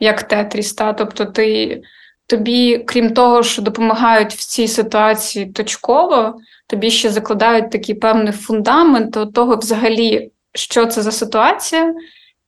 як 0.00 0.22
тетріс. 0.22 0.72
Та? 0.74 0.92
Тобто, 0.92 1.24
ти 1.24 1.82
тобі, 2.26 2.78
крім 2.78 3.14
того, 3.14 3.42
що 3.42 3.62
допомагають 3.62 4.32
в 4.34 4.44
цій 4.44 4.68
ситуації 4.68 5.46
точково, 5.46 6.38
тобі 6.66 6.90
ще 6.90 7.10
закладають 7.10 7.70
такий 7.70 7.94
певний 7.94 8.32
фундамент 8.32 9.34
того, 9.34 9.56
взагалі, 9.56 10.30
що 10.54 10.86
це 10.86 11.02
за 11.02 11.12
ситуація, 11.12 11.94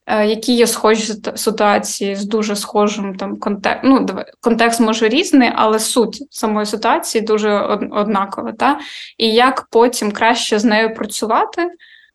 е, 0.07 0.27
які 0.27 0.57
є 0.57 0.67
схожі 0.67 1.13
ситуації 1.35 2.17
з 2.17 2.25
дуже 2.25 2.57
схожим 2.57 3.17
там 3.17 3.37
контекст. 3.37 3.81
Ну, 3.85 4.07
контекст 4.41 4.81
може 4.81 5.09
різний, 5.09 5.53
але 5.55 5.79
суть 5.79 6.23
самої 6.31 6.67
ситуації 6.67 7.23
дуже 7.23 7.59
однакова. 7.91 8.53
Та? 8.53 8.81
І 9.19 9.33
як 9.33 9.67
потім 9.71 10.13
краще 10.13 10.59
з 10.59 10.65
нею 10.65 10.95
працювати 10.95 11.71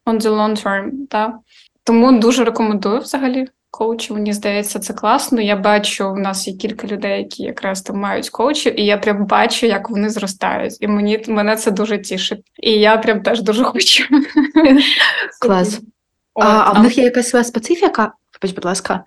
on 0.05 0.21
the 0.21 0.29
long 0.29 0.63
term. 0.63 0.89
Та? 1.09 1.33
Тому 1.83 2.11
дуже 2.11 2.43
рекомендую 2.43 2.99
взагалі 2.99 3.47
коучі, 3.73 4.13
мені 4.13 4.33
здається, 4.33 4.79
це 4.79 4.93
класно. 4.93 5.41
Я 5.41 5.55
бачу, 5.55 6.09
у 6.09 6.15
нас 6.15 6.47
є 6.47 6.53
кілька 6.53 6.87
людей, 6.87 7.17
які 7.17 7.43
якраз 7.43 7.81
там 7.81 7.97
мають 7.97 8.29
коучів, 8.29 8.79
і 8.79 8.85
я 8.85 8.97
прям 8.97 9.25
бачу, 9.25 9.65
як 9.65 9.89
вони 9.89 10.09
зростають. 10.09 10.77
І 10.79 10.87
мені 10.87 11.25
мене 11.27 11.55
це 11.55 11.71
дуже 11.71 11.97
тішить. 11.97 12.41
І 12.59 12.71
я 12.71 12.97
прям 12.97 13.21
теж 13.21 13.41
дуже 13.41 13.63
хочу. 13.63 14.03
Клас. 15.41 15.81
А, 16.35 16.45
а 16.45 16.71
в 16.71 16.83
них 16.83 16.97
є 16.97 17.03
якась 17.03 17.29
своя 17.29 17.43
специфіка? 17.43 18.13
Будь 18.41 18.65
ласка, 18.65 19.03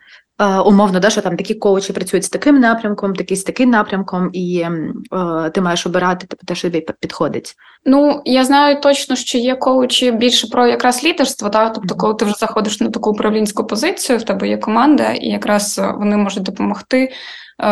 умовно, 0.67 1.01
да, 1.01 1.11
що 1.11 1.21
там 1.21 1.37
такі 1.37 1.55
коучі 1.55 1.93
працюють 1.93 2.25
з 2.25 2.29
таким 2.29 2.61
напрямком, 2.61 3.15
такі 3.15 3.37
з 3.37 3.45
таким 3.45 3.71
напрямком, 3.71 4.31
і 4.33 4.67
е, 5.13 5.51
ти 5.51 5.61
маєш 5.61 5.87
обирати 5.87 6.27
те, 6.47 6.55
що 6.55 6.71
тобі 6.71 6.87
підходить. 7.01 7.55
Ну 7.85 8.23
я 8.25 8.45
знаю 8.45 8.81
точно, 8.81 9.17
що 9.17 9.39
є 9.39 9.55
коучі 9.55 10.13
більше 10.13 10.47
про 10.47 10.67
якраз 10.67 11.05
лідерство, 11.05 11.51
Та 11.51 11.71
тобто, 11.71 11.95
коли 11.95 12.15
ти 12.15 12.25
вже 12.25 12.35
заходиш 12.35 12.81
на 12.81 12.91
таку 12.91 13.11
управлінську 13.11 13.67
позицію, 13.67 14.19
в 14.19 14.23
тебе 14.23 14.49
є 14.49 14.57
команда, 14.57 15.13
і 15.13 15.27
якраз 15.29 15.81
вони 15.99 16.17
можуть 16.17 16.43
допомогти 16.43 17.03
Е, 17.05 17.13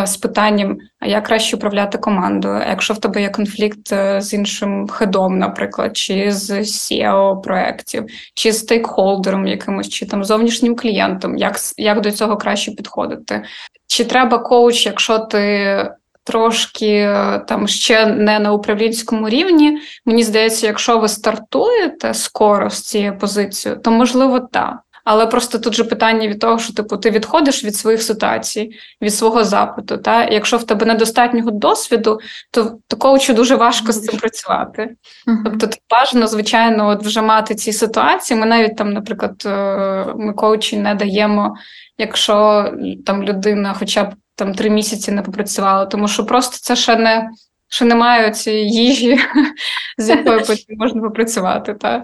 з 0.05 0.17
питанням, 0.17 0.79
а 1.01 1.07
як 1.07 1.27
краще 1.27 1.57
управляти 1.57 1.99
командою, 1.99 2.63
якщо 2.69 2.95
в 2.95 2.99
тебе 2.99 3.23
є 3.23 3.29
конфлікт 3.29 3.93
е, 3.93 4.21
з 4.21 4.33
іншим 4.33 4.89
хедом, 4.89 5.39
наприклад, 5.39 5.97
чи 5.97 6.33
з 6.33 6.51
SEO 6.51 7.41
проєктів, 7.41 8.07
чи 8.35 8.53
з 8.53 8.59
стейкхолдером 8.59 9.47
якимось, 9.47 9.89
чи 9.89 10.07
там 10.07 10.25
зовнішнім 10.25 10.77
клієнтом, 10.77 11.37
як, 11.37 11.57
як 11.77 12.01
до 12.01 12.11
цього 12.11 12.37
краще 12.37 12.73
підходити? 12.73 13.45
Чи 13.87 14.05
треба 14.05 14.39
коуч, 14.39 14.87
якщо 14.87 15.19
ти. 15.19 15.91
Трошки 16.27 16.97
е, 16.97 17.45
там 17.49 17.69
ще 17.69 18.07
не 18.07 18.39
на 18.39 18.53
управлінському 18.53 19.29
рівні. 19.29 19.79
Мені 20.07 20.23
здається, 20.23 20.67
якщо 20.67 20.99
ви 20.99 21.09
стартуєте 21.09 22.15
скоро 22.15 22.71
з 22.71 22.83
цією 22.83 23.19
позицією, 23.19 23.81
то 23.81 23.91
можливо 23.91 24.41
так. 24.41 24.84
Але 25.05 25.27
просто 25.27 25.59
тут 25.59 25.75
же 25.75 25.85
питання 25.85 26.29
від 26.29 26.41
того, 26.41 26.59
що 26.59 26.73
типу 26.73 26.97
ти 26.97 27.11
відходиш 27.11 27.65
від 27.65 27.77
своїх 27.77 28.03
ситуацій, 28.03 28.71
від 29.03 29.15
свого 29.15 29.45
запиту. 29.45 29.97
Та 29.99 30.25
якщо 30.25 30.57
в 30.57 30.65
тебе 30.65 30.87
недостатнього 30.87 31.51
досвіду, 31.51 32.21
то 32.51 32.79
то 32.89 32.97
коучу 32.97 33.35
дуже 33.35 33.57
важко 33.57 33.93
з 33.93 34.05
цим 34.05 34.19
працювати. 34.19 34.97
Тобто, 35.45 35.67
тут 35.67 35.81
бажано, 35.91 36.27
звичайно, 36.27 36.89
от 36.89 37.05
вже 37.05 37.23
мати 37.23 37.55
ці 37.55 37.73
ситуації. 37.73 38.41
Ми 38.41 38.47
навіть 38.47 38.77
там, 38.77 38.93
наприклад, 38.93 39.43
е, 39.47 40.15
ми 40.17 40.33
коучі 40.33 40.77
не 40.77 40.95
даємо, 40.95 41.55
якщо 41.99 42.69
там 43.07 43.23
людина, 43.23 43.75
хоча 43.79 44.05
б 44.05 44.15
там 44.37 44.55
три 44.55 44.71
місяці 44.71 45.13
не 45.13 45.23
попрацювала, 45.23 45.87
тому 45.87 46.09
що 46.09 46.27
просто 46.27 46.57
це 46.57 46.77
ще 46.77 46.97
не. 46.97 47.31
Ще 47.69 47.85
немає 47.85 48.31
цієї 48.31 48.71
їжі, 48.71 49.19
з 49.99 50.09
якою 50.09 50.41
потім 50.47 50.77
можна 50.79 51.03
попрацювати. 51.03 51.75
Та? 51.75 52.03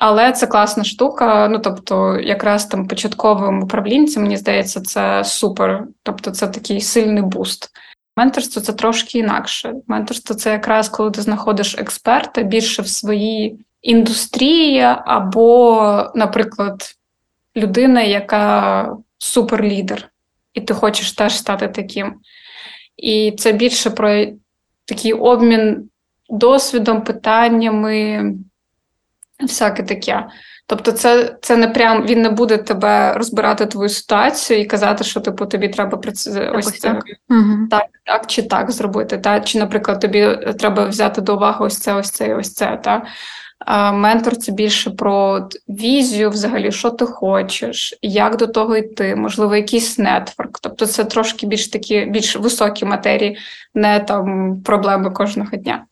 Але 0.00 0.32
це 0.32 0.46
класна 0.46 0.84
штука. 0.84 1.48
Ну 1.48 1.58
тобто, 1.58 2.20
якраз 2.20 2.66
там 2.66 2.88
початковим 2.88 3.62
управлінцям, 3.62 4.22
мені 4.22 4.36
здається, 4.36 4.80
це 4.80 5.24
супер. 5.24 5.84
Тобто, 6.02 6.30
це 6.30 6.48
такий 6.48 6.80
сильний 6.80 7.22
буст. 7.22 7.70
Менторство 8.16 8.62
це 8.62 8.72
трошки 8.72 9.18
інакше. 9.18 9.74
Менторство 9.86 10.36
це 10.36 10.52
якраз 10.52 10.88
коли 10.88 11.10
ти 11.10 11.22
знаходиш 11.22 11.78
експерта 11.78 12.42
більше 12.42 12.82
в 12.82 12.88
своїй 12.88 13.58
індустрії, 13.82 14.80
або, 15.04 16.10
наприклад, 16.14 16.94
людина, 17.56 18.02
яка 18.02 18.96
суперлідер, 19.18 20.08
і 20.54 20.60
ти 20.60 20.74
хочеш 20.74 21.12
теж 21.12 21.38
стати 21.38 21.68
таким. 21.68 22.14
І 22.96 23.32
це 23.38 23.52
більше 23.52 23.90
про 23.90 24.26
такий 24.84 25.12
обмін 25.12 25.90
досвідом, 26.30 27.04
питаннями 27.04 28.34
всяке 29.42 29.82
таке. 29.82 30.26
Тобто, 30.66 30.92
це 30.92 31.36
це 31.40 31.56
не 31.56 31.68
прям 31.68 32.06
він 32.06 32.22
не 32.22 32.30
буде 32.30 32.56
тебе 32.56 33.12
розбирати 33.12 33.66
твою 33.66 33.88
ситуацію 33.88 34.60
і 34.60 34.64
казати, 34.64 35.04
що 35.04 35.20
типу 35.20 35.46
тобі 35.46 35.68
треба 35.68 35.98
працювати 35.98 36.50
ось 36.54 36.78
це 36.78 36.88
так. 36.88 37.04
так, 37.70 37.86
так 38.04 38.26
чи 38.26 38.42
так 38.42 38.70
зробити. 38.70 39.18
Та? 39.18 39.40
Чи, 39.40 39.58
наприклад, 39.58 40.00
тобі 40.00 40.38
треба 40.58 40.84
взяти 40.84 41.20
до 41.20 41.36
уваги 41.36 41.64
ось 41.64 41.78
це, 41.78 41.94
ось 41.94 42.10
це 42.10 42.28
і 42.28 42.34
ось 42.34 42.54
це. 42.54 42.80
Та? 42.84 43.02
А 43.66 43.92
Ментор 43.92 44.36
це 44.36 44.52
більше 44.52 44.90
про 44.90 45.48
візію, 45.68 46.30
взагалі, 46.30 46.72
що 46.72 46.90
ти 46.90 47.06
хочеш, 47.06 47.98
як 48.02 48.36
до 48.36 48.46
того 48.46 48.76
йти, 48.76 49.16
можливо, 49.16 49.56
якийсь 49.56 49.98
нетворк. 49.98 50.58
Тобто 50.62 50.86
це 50.86 51.04
трошки 51.04 51.46
більш 51.46 51.68
такі 51.68 52.04
більш 52.04 52.36
високі 52.36 52.84
матерії, 52.84 53.38
не 53.74 54.00
там 54.00 54.56
проблеми 54.64 55.10
кожного 55.10 55.56
дня. 55.56 55.84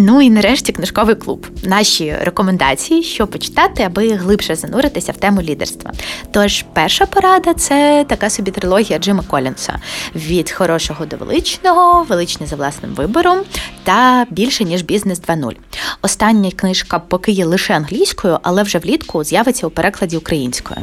Ну 0.00 0.22
і 0.22 0.30
нарешті 0.30 0.72
книжковий 0.72 1.14
клуб. 1.14 1.46
Наші 1.64 2.16
рекомендації, 2.20 3.02
що 3.02 3.26
почитати, 3.26 3.82
аби 3.82 4.08
глибше 4.12 4.54
зануритися 4.54 5.12
в 5.12 5.16
тему 5.16 5.42
лідерства. 5.42 5.92
Тож, 6.30 6.64
перша 6.72 7.06
порада 7.06 7.54
це 7.54 8.04
така 8.08 8.30
собі 8.30 8.50
трилогія 8.50 8.98
Джима 8.98 9.22
Колінса 9.30 9.78
від 10.14 10.50
хорошого 10.50 11.06
до 11.06 11.16
величного, 11.16 12.02
величне 12.02 12.46
за 12.46 12.56
власним 12.56 12.94
вибором 12.94 13.38
та 13.84 14.26
більше 14.30 14.64
ніж 14.64 14.82
бізнес 14.82 15.22
2.0. 15.22 15.56
Остання 16.02 16.50
книжка 16.50 16.98
поки 16.98 17.32
є 17.32 17.44
лише 17.44 17.74
англійською, 17.74 18.38
але 18.42 18.62
вже 18.62 18.78
влітку 18.78 19.24
з'явиться 19.24 19.66
у 19.66 19.70
перекладі 19.70 20.16
українською. 20.16 20.80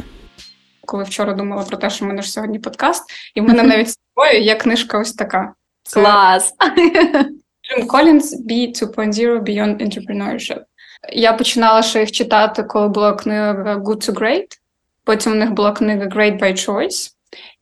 Коли 0.86 1.04
вчора 1.04 1.32
думала 1.32 1.62
про 1.62 1.76
те, 1.76 1.90
що 1.90 2.04
в 2.04 2.08
мене 2.08 2.22
ж 2.22 2.30
сьогодні 2.30 2.58
подкаст, 2.58 3.02
і 3.34 3.40
в 3.40 3.44
мене 3.44 3.62
навіть 3.62 3.90
з 3.90 3.96
собою 4.14 4.42
є 4.42 4.54
книжка 4.54 4.98
ось 4.98 5.12
така. 5.12 5.54
Це... 5.82 6.00
Клас! 6.00 6.54
Джим 7.68 7.86
Колінс 7.86 8.40
B 8.40 8.50
2.0 8.50 9.42
Beyond 9.42 9.82
Entrepreneurship. 9.82 10.60
Я 11.12 11.32
починала 11.32 11.82
ще 11.82 12.00
їх 12.00 12.12
читати, 12.12 12.62
коли 12.62 12.88
була 12.88 13.12
книга 13.12 13.76
Good 13.76 14.10
to 14.10 14.12
Great. 14.12 14.46
Потім 15.04 15.32
у 15.32 15.34
них 15.34 15.50
була 15.50 15.72
книга 15.72 16.04
Great 16.04 16.42
by 16.42 16.52
Choice. 16.52 17.12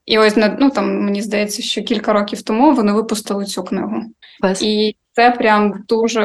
І 0.07 0.19
ось 0.19 0.37
ну 0.37 0.71
там 0.71 1.01
мені 1.01 1.23
здається, 1.23 1.63
що 1.63 1.83
кілька 1.83 2.13
років 2.13 2.43
тому 2.43 2.75
вони 2.75 2.93
випустили 2.93 3.45
цю 3.45 3.65
книгу. 3.65 4.03
Без. 4.41 4.63
І 4.63 4.97
це 5.13 5.31
прям 5.31 5.85
дуже 5.89 6.21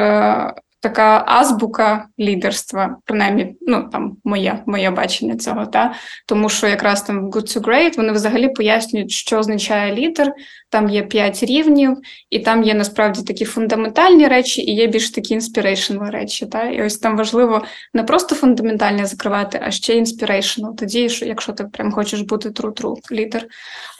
така 0.80 1.24
азбука 1.26 2.06
лідерства, 2.20 2.96
принаймні, 3.04 3.56
ну 3.60 3.88
там 3.92 4.16
моє 4.24 4.62
моє 4.66 4.90
бачення 4.90 5.36
цього, 5.36 5.66
та 5.66 5.94
тому 6.26 6.48
що 6.48 6.66
якраз 6.66 7.02
там 7.02 7.30
Good 7.30 7.56
to 7.56 7.60
Great 7.60 7.96
вони 7.96 8.12
взагалі 8.12 8.48
пояснюють, 8.48 9.10
що 9.10 9.38
означає 9.38 9.94
лідер. 9.94 10.32
Там 10.70 10.88
є 10.88 11.02
п'ять 11.02 11.42
рівнів, 11.42 11.96
і 12.30 12.38
там 12.38 12.62
є 12.62 12.74
насправді 12.74 13.22
такі 13.22 13.44
фундаментальні 13.44 14.28
речі, 14.28 14.62
і 14.62 14.74
є 14.74 14.86
більш 14.86 15.10
такі 15.10 15.34
inspirational 15.34 16.10
речі. 16.10 16.46
Та? 16.46 16.62
І 16.62 16.82
ось 16.82 16.98
там 16.98 17.16
важливо 17.16 17.64
не 17.94 18.02
просто 18.02 18.34
фундаментальне 18.34 19.06
закривати, 19.06 19.60
а 19.64 19.70
ще 19.70 19.94
inspirational. 19.94 20.76
Тоді, 20.76 21.08
якщо 21.22 21.52
ти 21.52 21.64
прям 21.64 21.92
хочеш 21.92 22.20
бути 22.20 22.48
true-true 22.48 23.12
лідер. 23.12 23.46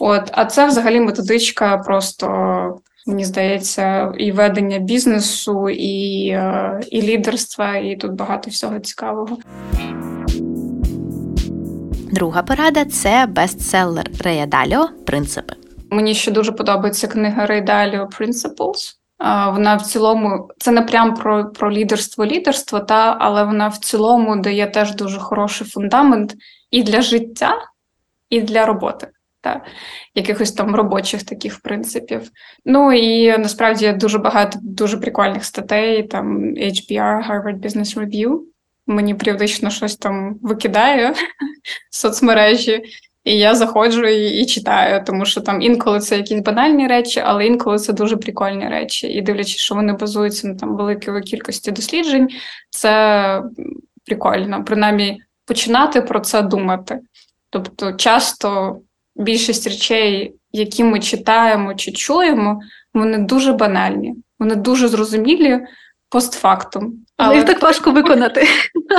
От, 0.00 0.30
а 0.32 0.44
це 0.44 0.66
взагалі 0.66 1.00
методичка 1.00 1.78
просто 1.78 2.26
мені 3.06 3.24
здається, 3.24 4.12
і 4.18 4.32
ведення 4.32 4.78
бізнесу, 4.78 5.68
і, 5.70 6.28
е, 6.28 6.80
і 6.90 7.02
лідерства, 7.02 7.76
і 7.76 7.96
тут 7.96 8.12
багато 8.12 8.50
всього 8.50 8.78
цікавого. 8.78 9.38
Друга 12.12 12.42
порада 12.42 12.84
це 12.84 13.26
бестселер 13.28 14.10
Рея 14.24 14.46
Даліо 14.46 14.88
Принципи. 15.06 15.54
Мені 15.90 16.14
ще 16.14 16.30
дуже 16.30 16.52
подобається 16.52 17.08
книга 17.08 17.46
Рей 17.46 17.60
Даліо 17.60 18.08
Principles. 18.20 18.96
Вона 19.52 19.76
в 19.76 19.82
цілому, 19.82 20.48
це 20.58 20.70
не 20.70 20.82
прям 20.82 21.14
про 21.14 21.52
про 21.52 21.72
лідерство, 21.72 22.26
лідерство, 22.26 22.80
та 22.80 23.16
але 23.20 23.44
вона 23.44 23.68
в 23.68 23.78
цілому 23.78 24.36
дає 24.36 24.66
теж 24.66 24.94
дуже 24.94 25.18
хороший 25.18 25.66
фундамент 25.66 26.34
і 26.70 26.82
для 26.82 27.02
життя, 27.02 27.54
і 28.30 28.40
для 28.40 28.66
роботи 28.66 29.08
та 29.40 29.64
якихось 30.14 30.52
там 30.52 30.74
робочих 30.74 31.22
таких 31.22 31.60
принципів. 31.60 32.30
Ну 32.64 32.92
і 32.92 33.38
насправді 33.38 33.92
дуже 33.92 34.18
багато 34.18 34.58
дуже 34.62 34.96
прикольних 34.96 35.44
статей, 35.44 36.02
там 36.02 36.54
HBR, 36.54 37.30
Harvard 37.30 37.60
Business 37.60 37.98
Review. 37.98 38.40
Мені 38.86 39.14
періодично 39.14 39.70
щось 39.70 39.96
там 39.96 40.38
викидає 40.42 41.10
в 41.10 41.16
соцмережі, 41.90 42.82
і 43.24 43.38
я 43.38 43.54
заходжу 43.54 44.06
і, 44.06 44.40
і 44.40 44.46
читаю, 44.46 45.04
тому 45.06 45.24
що 45.24 45.40
там 45.40 45.62
інколи 45.62 46.00
це 46.00 46.16
якісь 46.16 46.40
банальні 46.40 46.86
речі, 46.86 47.22
але 47.24 47.46
інколи 47.46 47.78
це 47.78 47.92
дуже 47.92 48.16
прикольні 48.16 48.68
речі. 48.68 49.08
І 49.08 49.22
дивлячись, 49.22 49.56
що 49.56 49.74
вони 49.74 49.92
базуються 49.92 50.48
на 50.48 50.54
там 50.54 50.76
великій 50.76 51.20
кількості 51.20 51.70
досліджень, 51.70 52.28
це 52.70 53.42
прикольно, 54.06 54.64
принаймні 54.64 55.22
починати 55.46 56.02
про 56.02 56.20
це 56.20 56.42
думати. 56.42 57.00
Тобто, 57.50 57.92
часто 57.92 58.80
більшість 59.16 59.66
речей, 59.66 60.34
які 60.52 60.84
ми 60.84 61.00
читаємо 61.00 61.74
чи 61.74 61.92
чуємо, 61.92 62.60
вони 62.94 63.18
дуже 63.18 63.52
банальні, 63.52 64.14
вони 64.38 64.54
дуже 64.54 64.88
зрозумілі 64.88 65.60
постфактум. 66.08 66.92
Але 67.16 67.36
їх 67.36 67.44
так 67.44 67.62
важко 67.62 67.90
виконати. 67.90 68.48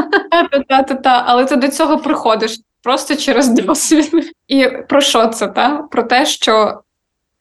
Та-та-та, 0.70 1.24
Але 1.28 1.46
ти 1.46 1.56
до 1.56 1.68
цього 1.68 1.98
приходиш 1.98 2.60
просто 2.84 3.16
через 3.16 3.48
досвід. 3.48 4.32
І 4.48 4.68
про 4.90 5.02
що 5.02 5.28
це? 5.28 5.48
Та? 5.48 5.78
Про 5.78 6.04
те, 6.04 6.26
що 6.26 6.82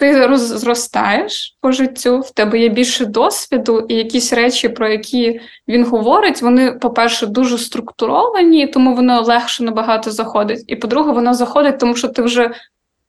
ти 0.01 0.37
зростаєш 0.37 1.57
по 1.61 1.73
життю, 1.73 2.21
в 2.21 2.31
тебе 2.31 2.59
є 2.59 2.69
більше 2.69 3.05
досвіду, 3.05 3.87
і 3.89 3.95
якісь 3.95 4.33
речі, 4.33 4.69
про 4.69 4.89
які 4.89 5.41
він 5.69 5.85
говорить, 5.85 6.43
вони, 6.43 6.73
по-перше, 6.73 7.27
дуже 7.27 7.59
структуровані, 7.59 8.67
тому 8.67 8.95
воно 8.95 9.23
легше 9.23 9.65
набагато 9.65 10.11
заходить. 10.11 10.65
І 10.67 10.77
по-друге, 10.77 11.13
воно 11.13 11.35
заходить, 11.35 11.79
тому 11.79 11.97
що 11.97 12.09
ти 12.09 12.23
вже 12.23 12.51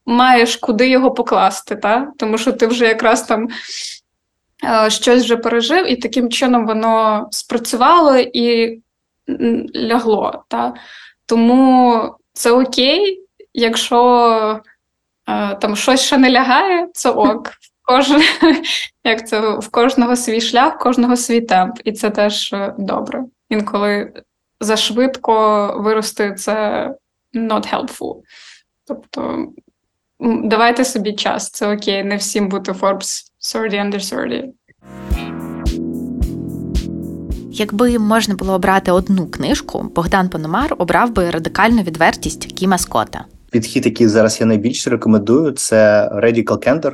маєш 0.06 0.56
куди 0.56 0.90
його 0.90 1.12
покласти, 1.12 1.76
та? 1.76 2.12
тому 2.18 2.38
що 2.38 2.52
ти 2.52 2.68
вже 2.68 2.88
якраз 2.88 3.24
там 3.24 3.48
е, 4.64 4.90
щось 4.90 5.24
вже 5.24 5.38
пережив, 5.38 5.92
і 5.92 5.96
таким 5.96 6.30
чином 6.30 6.68
воно 6.68 7.28
спрацювало 7.32 8.18
і 8.18 8.80
лягло. 9.76 10.44
Та? 10.48 10.74
Тому 11.26 12.02
це 12.34 12.52
окей, 12.52 13.24
якщо. 13.54 14.62
Там 15.62 15.76
щось 15.76 16.02
ще 16.02 16.18
не 16.18 16.32
лягає, 16.32 16.88
це 16.94 17.10
ок. 17.10 17.52
Кожен, 17.84 18.22
як 19.04 19.28
це 19.28 19.40
в 19.40 19.70
кожного 19.70 20.16
свій 20.16 20.42
шлях, 20.42 20.76
в 20.76 20.78
кожного 20.84 21.16
свій 21.16 21.42
темп, 21.42 21.80
і 21.84 21.92
це 21.92 22.10
теж 22.10 22.54
е, 22.54 22.74
добре. 22.78 23.24
Інколи 23.50 24.14
зашвидко 24.60 25.76
вирости 25.78 26.34
це 26.34 26.88
not 27.34 27.74
helpful. 27.74 28.16
Тобто 28.88 29.48
давайте 30.44 30.86
собі 30.86 31.14
час, 31.14 31.50
це 31.50 31.74
окей, 31.74 32.04
не 32.04 32.16
всім 32.16 32.50
бути 32.50 32.72
Forbes 32.72 33.24
30 33.54 33.74
under 33.74 34.10
30. 34.10 34.46
Якби 37.52 38.00
можна 38.00 38.36
було 38.36 38.54
обрати 38.54 38.92
одну 38.92 39.28
книжку, 39.28 39.92
Богдан 39.96 40.30
Пономар 40.30 40.76
обрав 40.78 41.12
би 41.12 41.30
радикальну 41.30 41.82
відвертість 41.82 42.46
Кіма 42.46 42.78
Скотта. 42.78 43.26
Підхід, 43.52 43.86
який 43.86 44.08
зараз 44.08 44.40
я 44.40 44.46
найбільше 44.46 44.90
рекомендую, 44.90 45.52
це 45.52 46.10
Radical 46.14 46.68
Candor. 46.68 46.94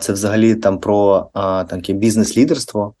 Це 0.00 0.12
взагалі 0.12 0.54
там 0.54 0.78
про 0.78 1.30
таке 1.68 1.92
бізнес-лідерство, 1.92 2.94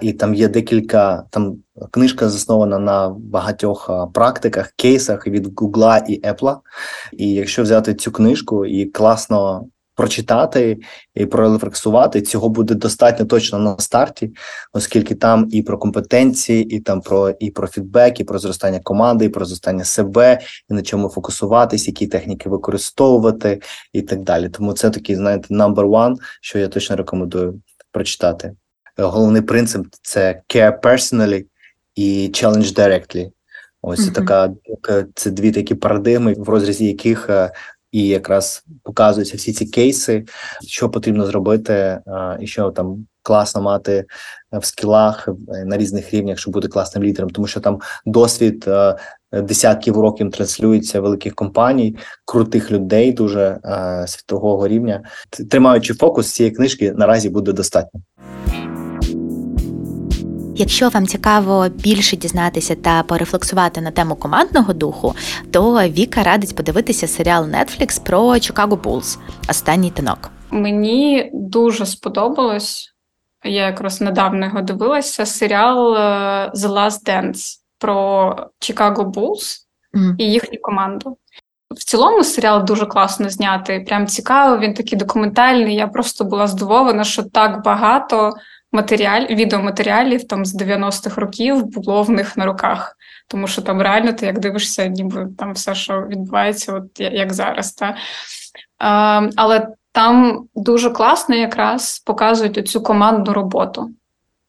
і 0.00 0.12
там 0.12 0.34
є 0.34 0.48
декілька 0.48 1.24
там 1.30 1.56
книжка 1.90 2.28
заснована 2.28 2.78
на 2.78 3.08
багатьох 3.08 3.90
практиках, 4.14 4.72
кейсах 4.76 5.26
від 5.26 5.60
Гугла 5.60 5.98
і 5.98 6.20
Apple. 6.20 6.56
І 7.12 7.32
якщо 7.32 7.62
взяти 7.62 7.94
цю 7.94 8.12
книжку 8.12 8.66
і 8.66 8.84
класно 8.84 9.66
прочитати 9.96 10.78
і 11.14 11.26
прорефлексувати. 11.26 12.22
Цього 12.22 12.48
буде 12.48 12.74
достатньо 12.74 13.26
точно 13.26 13.58
на 13.58 13.78
старті, 13.78 14.30
оскільки 14.72 15.14
там 15.14 15.48
і 15.50 15.62
про 15.62 15.78
компетенції, 15.78 16.64
і 16.64 16.80
там 16.80 17.00
про 17.00 17.30
і 17.30 17.50
про 17.50 17.66
фідбек, 17.66 18.20
і 18.20 18.24
про 18.24 18.38
зростання 18.38 18.80
команди, 18.80 19.24
і 19.24 19.28
про 19.28 19.44
зростання 19.44 19.84
себе, 19.84 20.38
і 20.70 20.74
на 20.74 20.82
чому 20.82 21.08
фокусуватись, 21.08 21.86
які 21.86 22.06
техніки 22.06 22.48
використовувати, 22.48 23.60
і 23.92 24.02
так 24.02 24.22
далі. 24.22 24.48
Тому 24.48 24.72
це 24.72 24.90
такий, 24.90 25.16
знаєте, 25.16 25.54
number 25.54 25.90
one, 25.90 26.16
що 26.40 26.58
я 26.58 26.68
точно 26.68 26.96
рекомендую 26.96 27.60
прочитати. 27.92 28.52
Головний 28.98 29.42
принцип 29.42 29.86
це 30.02 30.42
care 30.54 30.80
personally 30.80 31.44
і 31.94 32.30
challenge 32.34 32.78
directly. 32.78 33.30
Ось 33.82 34.00
mm-hmm. 34.00 34.12
така 34.12 34.54
це 35.14 35.30
дві 35.30 35.52
такі 35.52 35.74
парадигми, 35.74 36.34
в 36.38 36.48
розрізі 36.48 36.86
яких 36.86 37.30
е, 37.30 37.50
і 37.96 38.06
якраз 38.06 38.64
показуються 38.82 39.36
всі 39.36 39.52
ці 39.52 39.66
кейси, 39.66 40.24
що 40.66 40.90
потрібно 40.90 41.26
зробити, 41.26 42.00
і 42.40 42.46
що 42.46 42.70
там 42.70 43.06
класно 43.22 43.62
мати 43.62 44.04
в 44.52 44.64
скілах 44.64 45.28
е, 45.28 45.64
на 45.64 45.76
різних 45.76 46.14
рівнях, 46.14 46.38
щоб 46.38 46.52
бути 46.52 46.68
класним 46.68 47.04
лідером, 47.04 47.30
тому 47.30 47.46
що 47.46 47.60
там 47.60 47.80
досвід 48.06 48.64
е, 48.68 48.96
десятків 49.32 49.96
років 49.96 50.30
транслюється 50.30 51.00
великих 51.00 51.34
компаній, 51.34 51.96
крутих 52.24 52.70
людей, 52.70 53.12
дуже 53.12 53.60
е, 53.64 54.04
світового 54.08 54.68
рівня. 54.68 55.02
Тримаючи 55.50 55.94
фокус 55.94 56.32
цієї 56.32 56.54
книжки, 56.54 56.92
наразі 56.92 57.30
буде 57.30 57.52
достатньо. 57.52 58.00
Якщо 60.58 60.88
вам 60.88 61.06
цікаво 61.06 61.68
більше 61.68 62.16
дізнатися 62.16 62.74
та 62.74 63.02
порефлексувати 63.02 63.80
на 63.80 63.90
тему 63.90 64.14
командного 64.14 64.72
духу, 64.72 65.14
то 65.52 65.82
Віка 65.82 66.22
радить 66.22 66.56
подивитися 66.56 67.08
серіал 67.08 67.44
Netflix 67.44 68.04
про 68.04 68.18
Chicago 68.28 68.80
Bulls 68.80 69.18
Останній 69.48 69.90
танок. 69.90 70.30
Мені 70.50 71.30
дуже 71.34 71.86
сподобалось. 71.86 72.94
Я 73.44 73.66
якраз 73.66 74.00
недавно 74.00 74.46
його 74.46 74.60
дивилася. 74.60 75.26
Серіал 75.26 75.96
е, 75.96 76.00
The 76.54 76.68
Last 76.68 77.08
Dance 77.08 77.58
про 77.78 78.30
Chicago 78.60 79.12
Bulls 79.12 79.56
mm. 79.94 80.14
і 80.18 80.24
їхню 80.24 80.58
команду. 80.62 81.16
В 81.70 81.84
цілому 81.84 82.24
серіал 82.24 82.64
дуже 82.64 82.86
класно 82.86 83.30
знятий, 83.30 83.80
прям 83.80 84.06
цікаво. 84.06 84.58
Він 84.58 84.74
такий 84.74 84.98
документальний. 84.98 85.74
Я 85.74 85.86
просто 85.86 86.24
була 86.24 86.46
здивована, 86.46 87.04
що 87.04 87.22
так 87.22 87.64
багато 87.64 88.34
матеріаль, 88.72 89.26
відеоматеріалів 89.26 90.28
там 90.28 90.44
з 90.44 90.62
90-х 90.62 91.20
років 91.20 91.66
було 91.66 92.02
в 92.02 92.10
них 92.10 92.36
на 92.36 92.46
руках. 92.46 92.96
Тому 93.28 93.46
що 93.46 93.62
там 93.62 93.82
реально 93.82 94.12
ти 94.12 94.26
як 94.26 94.38
дивишся, 94.38 94.86
ніби 94.86 95.28
там 95.38 95.52
все, 95.52 95.74
що 95.74 96.02
відбувається, 96.02 96.72
от 96.72 97.00
як 97.00 97.32
зараз. 97.32 97.72
Та? 97.72 97.96
А, 98.78 99.22
Але 99.36 99.68
там 99.92 100.44
дуже 100.54 100.90
класно 100.90 101.34
якраз 101.34 101.98
показують 101.98 102.68
цю 102.68 102.80
командну 102.80 103.32
роботу 103.32 103.90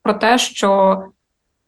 про 0.02 0.14
те, 0.14 0.38
що 0.38 1.02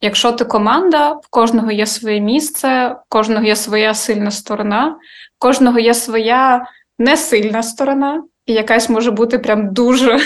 якщо 0.00 0.32
ти 0.32 0.44
команда, 0.44 1.12
в 1.12 1.26
кожного 1.30 1.70
є 1.70 1.86
своє 1.86 2.20
місце, 2.20 2.88
в 2.88 3.02
кожного 3.08 3.44
є 3.44 3.56
своя 3.56 3.94
сильна 3.94 4.30
сторона, 4.30 4.88
в 5.36 5.38
кожного 5.38 5.78
є 5.78 5.94
своя 5.94 6.66
несильна 6.98 7.62
сторона, 7.62 8.22
і 8.46 8.52
якась 8.52 8.88
може 8.88 9.10
бути 9.10 9.38
прям 9.38 9.72
дуже, 9.72 10.18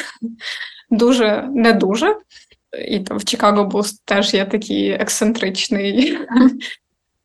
дуже 0.91 1.49
не 1.55 1.73
дуже. 1.73 2.17
І 2.89 3.01
там 3.01 3.19
в 3.19 3.25
Чикаго 3.25 3.65
був 3.65 3.87
теж 4.05 4.35
є 4.35 4.45
такий 4.45 4.91
ексцентричний 4.91 6.19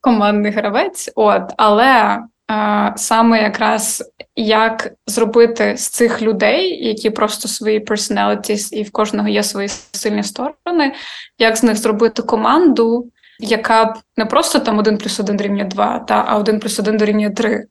командний 0.01 0.51
гравець. 0.51 1.09
От, 1.15 1.53
Але 1.57 2.19
е, 2.51 2.93
саме 2.95 3.41
якраз 3.41 4.11
як 4.35 4.91
зробити 5.07 5.77
з 5.77 5.87
цих 5.87 6.21
людей, 6.21 6.87
які 6.87 7.09
просто 7.09 7.47
свої 7.47 7.79
personalities, 7.79 8.73
і 8.73 8.83
в 8.83 8.91
кожного 8.91 9.27
є 9.27 9.43
свої 9.43 9.67
сильні 9.91 10.23
сторони, 10.23 10.93
як 11.37 11.57
з 11.57 11.63
них 11.63 11.77
зробити 11.77 12.21
команду, 12.21 13.11
яка 13.39 13.85
б 13.85 13.97
не 14.17 14.25
просто 14.25 14.59
там 14.59 14.77
один 14.77 14.97
плюс 14.97 15.19
один 15.19 15.37
дорівнює 15.37 15.63
два, 15.63 15.99
та 15.99 16.25
а 16.27 16.37
один 16.37 16.59
плюс 16.59 16.79
один 16.79 16.97
дорівнює 16.97 17.29
три. 17.29 17.65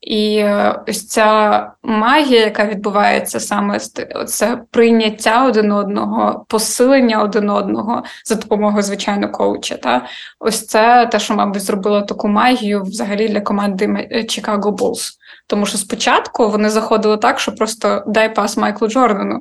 І 0.00 0.36
е, 0.36 0.80
ось 0.88 1.06
ця 1.06 1.72
магія, 1.82 2.40
яка 2.40 2.66
відбувається 2.66 3.40
саме 3.40 3.78
це 4.26 4.62
прийняття 4.70 5.46
один 5.46 5.72
одного, 5.72 6.44
посилення 6.48 7.22
один 7.22 7.50
одного 7.50 8.02
за 8.24 8.34
допомогою 8.34 8.82
звичайно 8.82 9.30
коуча. 9.32 9.76
Та 9.76 10.06
ось 10.38 10.66
це 10.66 11.06
те, 11.06 11.18
що 11.18 11.34
мабуть 11.34 11.62
зробило 11.62 12.02
таку 12.02 12.28
магію 12.28 12.82
взагалі 12.82 13.28
для 13.28 13.40
команди 13.40 13.86
Chicago 14.12 14.76
Bulls. 14.76 15.12
Тому 15.46 15.66
що 15.66 15.78
спочатку 15.78 16.50
вони 16.50 16.70
заходили 16.70 17.16
так, 17.16 17.40
що 17.40 17.54
просто 17.54 18.04
дай 18.06 18.34
пас 18.34 18.56
Майклу 18.56 18.88
Джордану, 18.88 19.40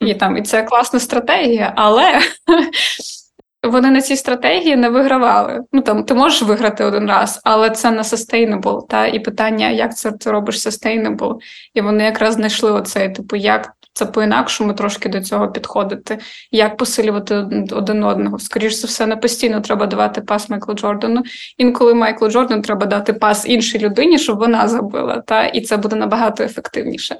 і 0.00 0.14
там 0.14 0.36
і 0.36 0.42
це 0.42 0.62
класна 0.62 1.00
стратегія, 1.00 1.72
але 1.76 2.04
вони 3.62 3.90
на 3.90 4.00
цій 4.00 4.16
стратегії 4.16 4.76
не 4.76 4.88
вигравали. 4.88 5.60
Ну 5.72 5.82
там 5.82 6.04
ти 6.04 6.14
можеш 6.14 6.42
виграти 6.42 6.84
один 6.84 7.08
раз, 7.08 7.40
але 7.44 7.70
це 7.70 7.90
не 7.90 8.02
sustainable, 8.02 8.86
Та 8.88 9.06
і 9.06 9.18
питання, 9.18 9.70
як 9.70 9.96
це 9.96 10.12
ти 10.12 10.30
робиш 10.30 10.56
sustainable, 10.56 11.36
І 11.74 11.80
вони 11.80 12.04
якраз 12.04 12.34
знайшли 12.34 12.72
оцей, 12.72 13.12
типу, 13.12 13.36
як 13.36 13.72
це 13.92 14.06
по-інакшому 14.06 14.72
трошки 14.72 15.08
до 15.08 15.20
цього 15.20 15.48
підходити, 15.48 16.18
як 16.50 16.76
посилювати 16.76 17.34
один 17.72 18.04
одного. 18.04 18.38
Скоріше 18.38 18.76
за 18.76 18.86
все, 18.86 19.06
не 19.06 19.16
постійно 19.16 19.60
треба 19.60 19.86
давати 19.86 20.20
пас 20.20 20.50
Майклу 20.50 20.74
Джордану. 20.74 21.22
Інколи 21.58 21.94
Майклу 21.94 22.30
Джордану 22.30 22.62
треба 22.62 22.86
дати 22.86 23.12
пас 23.12 23.46
іншій 23.46 23.78
людині, 23.78 24.18
щоб 24.18 24.38
вона 24.38 24.68
забила. 24.68 25.22
Та 25.26 25.46
і 25.46 25.60
це 25.60 25.76
буде 25.76 25.96
набагато 25.96 26.44
ефективніше. 26.44 27.16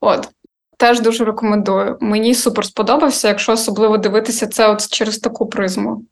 От 0.00 0.28
Теж 0.78 1.00
дуже 1.00 1.24
рекомендую. 1.24 1.96
Мені 2.00 2.34
супер 2.34 2.64
сподобався, 2.64 3.28
якщо 3.28 3.52
особливо 3.52 3.98
дивитися 3.98 4.46
це 4.46 4.68
от 4.68 4.88
через 4.88 5.18
таку 5.18 5.46
призму. 5.46 6.02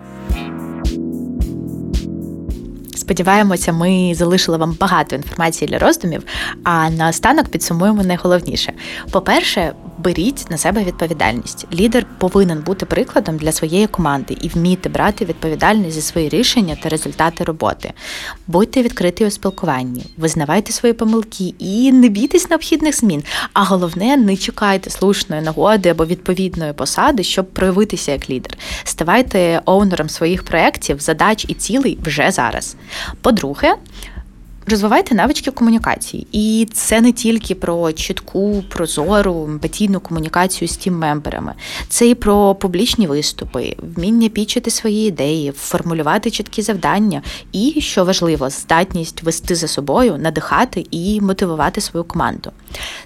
Сподіваємося, 2.97 3.73
ми 3.73 4.13
залишили 4.15 4.59
вам 4.59 4.77
багато 4.81 5.17
інформації 5.17 5.69
для 5.69 5.79
роздумів. 5.79 6.23
А 6.65 6.91
наостанок 6.91 7.49
підсумуємо 7.49 8.03
найголовніше. 8.03 8.73
По-перше, 9.11 9.73
беріть 10.05 10.51
на 10.51 10.59
себе 10.59 10.85
відповідальність. 10.85 11.67
Лідер 11.73 12.07
повинен 12.19 12.61
бути 12.61 12.87
прикладом 12.87 13.37
для 13.37 13.53
своєї 13.53 13.87
команди 13.87 14.37
і 14.41 14.49
вміти 14.49 14.89
брати 14.89 15.25
відповідальність 15.25 15.95
за 15.95 16.03
свої 16.03 16.29
рішення 16.29 16.77
та 16.83 16.89
результати 16.89 17.45
роботи. 17.45 17.93
Будьте 18.47 18.83
відкриті 18.83 19.27
у 19.27 19.31
спілкуванні, 19.31 20.07
визнавайте 20.17 20.73
свої 20.73 20.93
помилки 20.93 21.55
і 21.59 21.93
не 21.93 22.09
бійтесь 22.09 22.51
необхідних 22.51 22.97
змін. 22.97 23.23
А 23.53 23.65
головне, 23.65 24.17
не 24.17 24.37
чекайте 24.37 24.91
слушної 24.91 25.43
нагоди 25.43 25.89
або 25.89 26.07
відповідної 26.07 26.73
посади, 26.73 27.23
щоб 27.23 27.51
проявитися 27.51 28.13
як 28.13 28.31
лідер. 28.31 28.59
Ставайте 28.85 29.63
оунером 29.65 30.09
своїх 30.09 30.43
проєктів, 30.43 31.01
задач 31.01 31.45
і 31.49 31.55
цілей 31.55 31.99
вже 32.03 32.31
зараз. 32.31 32.77
По-друге, 33.21 33.75
Розвивайте 34.67 35.15
навички 35.15 35.51
комунікації, 35.51 36.27
і 36.33 36.69
це 36.73 37.01
не 37.01 37.13
тільки 37.13 37.55
про 37.55 37.93
чітку, 37.93 38.65
прозору, 38.69 39.45
емпатійну 39.45 40.01
комунікацію 40.01 40.69
з 40.69 40.77
тім-мемберами, 40.77 41.53
це 41.89 42.09
і 42.09 42.15
про 42.15 42.55
публічні 42.55 43.07
виступи, 43.07 43.77
вміння 43.97 44.29
пічити 44.29 44.71
свої 44.71 45.09
ідеї, 45.09 45.53
формулювати 45.53 46.31
чіткі 46.31 46.63
завдання, 46.63 47.23
і, 47.53 47.81
що 47.81 48.05
важливо, 48.05 48.51
здатність 48.51 49.23
вести 49.23 49.55
за 49.55 49.69
собою, 49.69 50.19
надихати 50.19 50.87
і 50.91 51.21
мотивувати 51.21 51.81
свою 51.81 52.05
команду. 52.05 52.51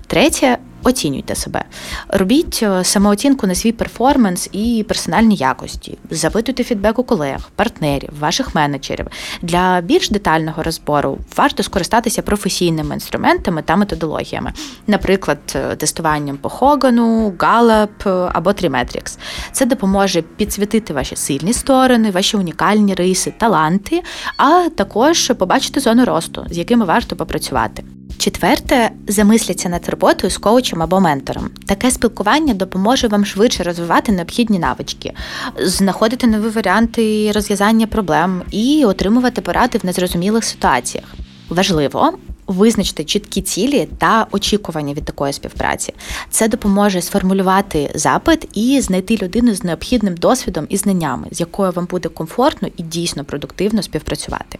Третє 0.07 0.59
Оцінюйте 0.83 1.35
себе, 1.35 1.65
робіть 2.09 2.61
е, 2.63 2.85
самооцінку 2.85 3.47
на 3.47 3.55
свій 3.55 3.73
перформанс 3.73 4.49
і 4.53 4.85
персональні 4.89 5.35
якості, 5.35 5.99
запитуйте 6.11 6.65
фідбек 6.65 6.99
у 6.99 7.05
колег, 7.05 7.51
партнерів, 7.57 8.11
ваших 8.21 8.55
менеджерів. 8.55 9.07
Для 9.43 9.81
більш 9.81 10.11
детального 10.11 10.63
розбору 10.63 11.19
варто 11.37 11.63
скористатися 11.63 12.23
професійними 12.23 12.95
інструментами 12.95 13.63
та 13.63 13.77
методологіями, 13.77 14.53
наприклад, 14.87 15.39
е, 15.55 15.77
тестуванням 15.77 16.37
по 16.37 16.49
Хогану, 16.49 17.31
Gallup 17.39 18.27
е, 18.27 18.31
або 18.35 18.51
Trimetrix. 18.51 19.19
Це 19.53 19.67
допоможе 19.67 20.23
підсвітити 20.23 20.93
ваші 20.93 21.17
сильні 21.17 21.53
сторони, 21.53 22.11
ваші 22.11 22.37
унікальні 22.37 22.95
риси, 22.95 23.35
таланти, 23.39 24.03
а 24.37 24.69
також 24.77 25.33
побачити 25.39 25.81
зону 25.81 26.05
росту, 26.05 26.47
з 26.51 26.59
якими 26.59 26.85
варто 26.85 27.17
попрацювати. 27.17 27.85
Четверте, 28.19 28.91
замисляться 29.09 29.69
над 29.69 29.89
роботою 29.89 30.31
з 30.31 30.39
коучем 30.39 30.83
або 30.83 31.01
ментором. 31.01 31.51
Таке 31.67 31.91
спілкування 31.91 32.55
допоможе 32.55 33.09
вам 33.09 33.25
швидше 33.25 33.63
розвивати 33.63 34.13
необхідні 34.13 34.59
навички, 34.59 35.13
знаходити 35.61 36.27
нові 36.27 36.49
варіанти 36.49 37.33
розв'язання 37.33 37.87
проблем 37.87 38.43
і 38.51 38.85
отримувати 38.85 39.41
поради 39.41 39.79
в 39.79 39.87
незрозумілих 39.87 40.45
ситуаціях. 40.45 41.05
Важливо. 41.49 42.13
Визначити 42.47 43.05
чіткі 43.05 43.43
цілі 43.43 43.89
та 43.99 44.27
очікування 44.31 44.95
від 44.95 45.05
такої 45.05 45.33
співпраці. 45.33 45.95
Це 46.31 46.49
допоможе 46.49 47.03
сформулювати 47.03 47.91
запит 47.95 48.49
і 48.55 48.81
знайти 48.81 49.17
людину 49.17 49.55
з 49.55 49.65
необхідним 49.65 50.17
досвідом 50.17 50.67
і 50.69 50.77
знаннями, 50.77 51.29
з 51.31 51.41
якою 51.41 51.73
вам 51.73 51.87
буде 51.87 52.09
комфортно 52.09 52.69
і 52.77 52.83
дійсно 52.83 53.25
продуктивно 53.25 53.83
співпрацювати. 53.83 54.59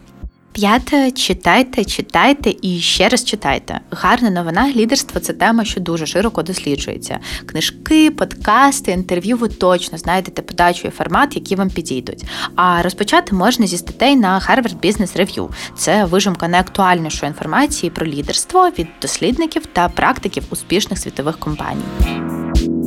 П'яте, 0.59 1.11
читайте, 1.11 1.85
читайте 1.85 2.55
і 2.63 2.81
ще 2.81 3.09
раз 3.09 3.25
читайте. 3.25 3.81
Гарна 3.91 4.31
новина, 4.31 4.73
лідерство 4.77 5.21
це 5.21 5.33
тема, 5.33 5.65
що 5.65 5.81
дуже 5.81 6.07
широко 6.07 6.43
досліджується. 6.43 7.19
Книжки, 7.47 8.11
подкасти, 8.11 8.93
інтерв'ю 8.93 9.37
ви 9.37 9.49
точно 9.49 9.99
знайдете 9.99 10.43
подачу 10.43 10.89
і 10.89 10.91
формат, 10.91 11.37
які 11.37 11.57
вам 11.57 11.71
підійдуть. 11.71 12.25
А 12.57 12.83
розпочати 12.83 13.35
можна 13.35 13.67
зі 13.67 13.79
статей 13.79 14.17
на 14.17 14.41
Harvard 14.41 14.77
Business 14.77 15.17
Review. 15.17 15.49
Це 15.77 16.05
вижимка 16.05 16.49
найактуальнішої 16.49 17.31
інформації 17.31 17.91
про 17.91 18.07
лідерство 18.07 18.71
від 18.79 18.87
дослідників 19.03 19.67
та 19.67 19.89
практиків 19.89 20.45
успішних 20.51 20.99
світових 20.99 21.39
компаній. 21.39 22.78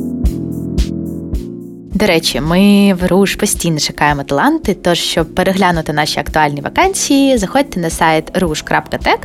До 2.02 2.08
речі, 2.08 2.40
ми 2.40 2.94
в 2.94 3.06
Руш 3.06 3.34
постійно 3.34 3.78
шукаємо 3.78 4.22
таланти. 4.22 4.74
Тож, 4.74 4.98
щоб 4.98 5.34
переглянути 5.34 5.92
наші 5.92 6.20
актуальні 6.20 6.60
вакансії, 6.60 7.38
заходьте 7.38 7.80
на 7.80 7.90
сайт 7.90 8.38
rush.tech, 8.38 9.18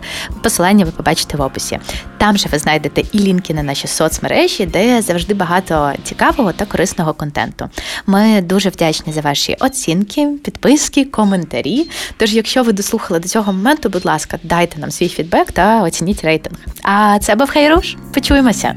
посилання 0.44 0.86
ви 0.86 0.92
побачите 0.92 1.38
в 1.38 1.42
описі. 1.42 1.80
Там 2.18 2.38
же 2.38 2.50
ви 2.52 2.60
знайдете 2.60 3.04
і 3.12 3.20
лінки 3.20 3.54
на 3.54 3.63
наші 3.63 3.88
соцмережі, 3.88 4.66
де 4.66 5.02
завжди 5.02 5.34
багато 5.34 5.94
цікавого 6.04 6.52
та 6.52 6.66
корисного 6.66 7.13
контенту. 7.13 7.70
Ми 8.06 8.42
дуже 8.42 8.70
вдячні 8.70 9.13
за 9.13 9.22
ваші 9.22 9.56
оцінки, 9.60 10.28
підписки, 10.44 11.06
коментарі. 11.06 11.90
Тож, 12.18 12.34
якщо 12.34 12.63
ви 12.63 12.74
дослухали 12.74 13.20
до 13.20 13.28
цього 13.28 13.54
моменту, 13.54 13.90
будь 13.90 14.06
ласка, 14.06 14.40
дайте 14.44 14.80
нам 14.80 14.92
свій 14.92 15.10
фідбек 15.10 15.52
та 15.52 15.84
оцініть 15.84 16.24
рейтинг. 16.24 16.58
А 16.84 17.20
це 17.22 17.36
був 17.36 17.50
Хейруш. 17.50 17.96
Почуємося. 18.13 18.76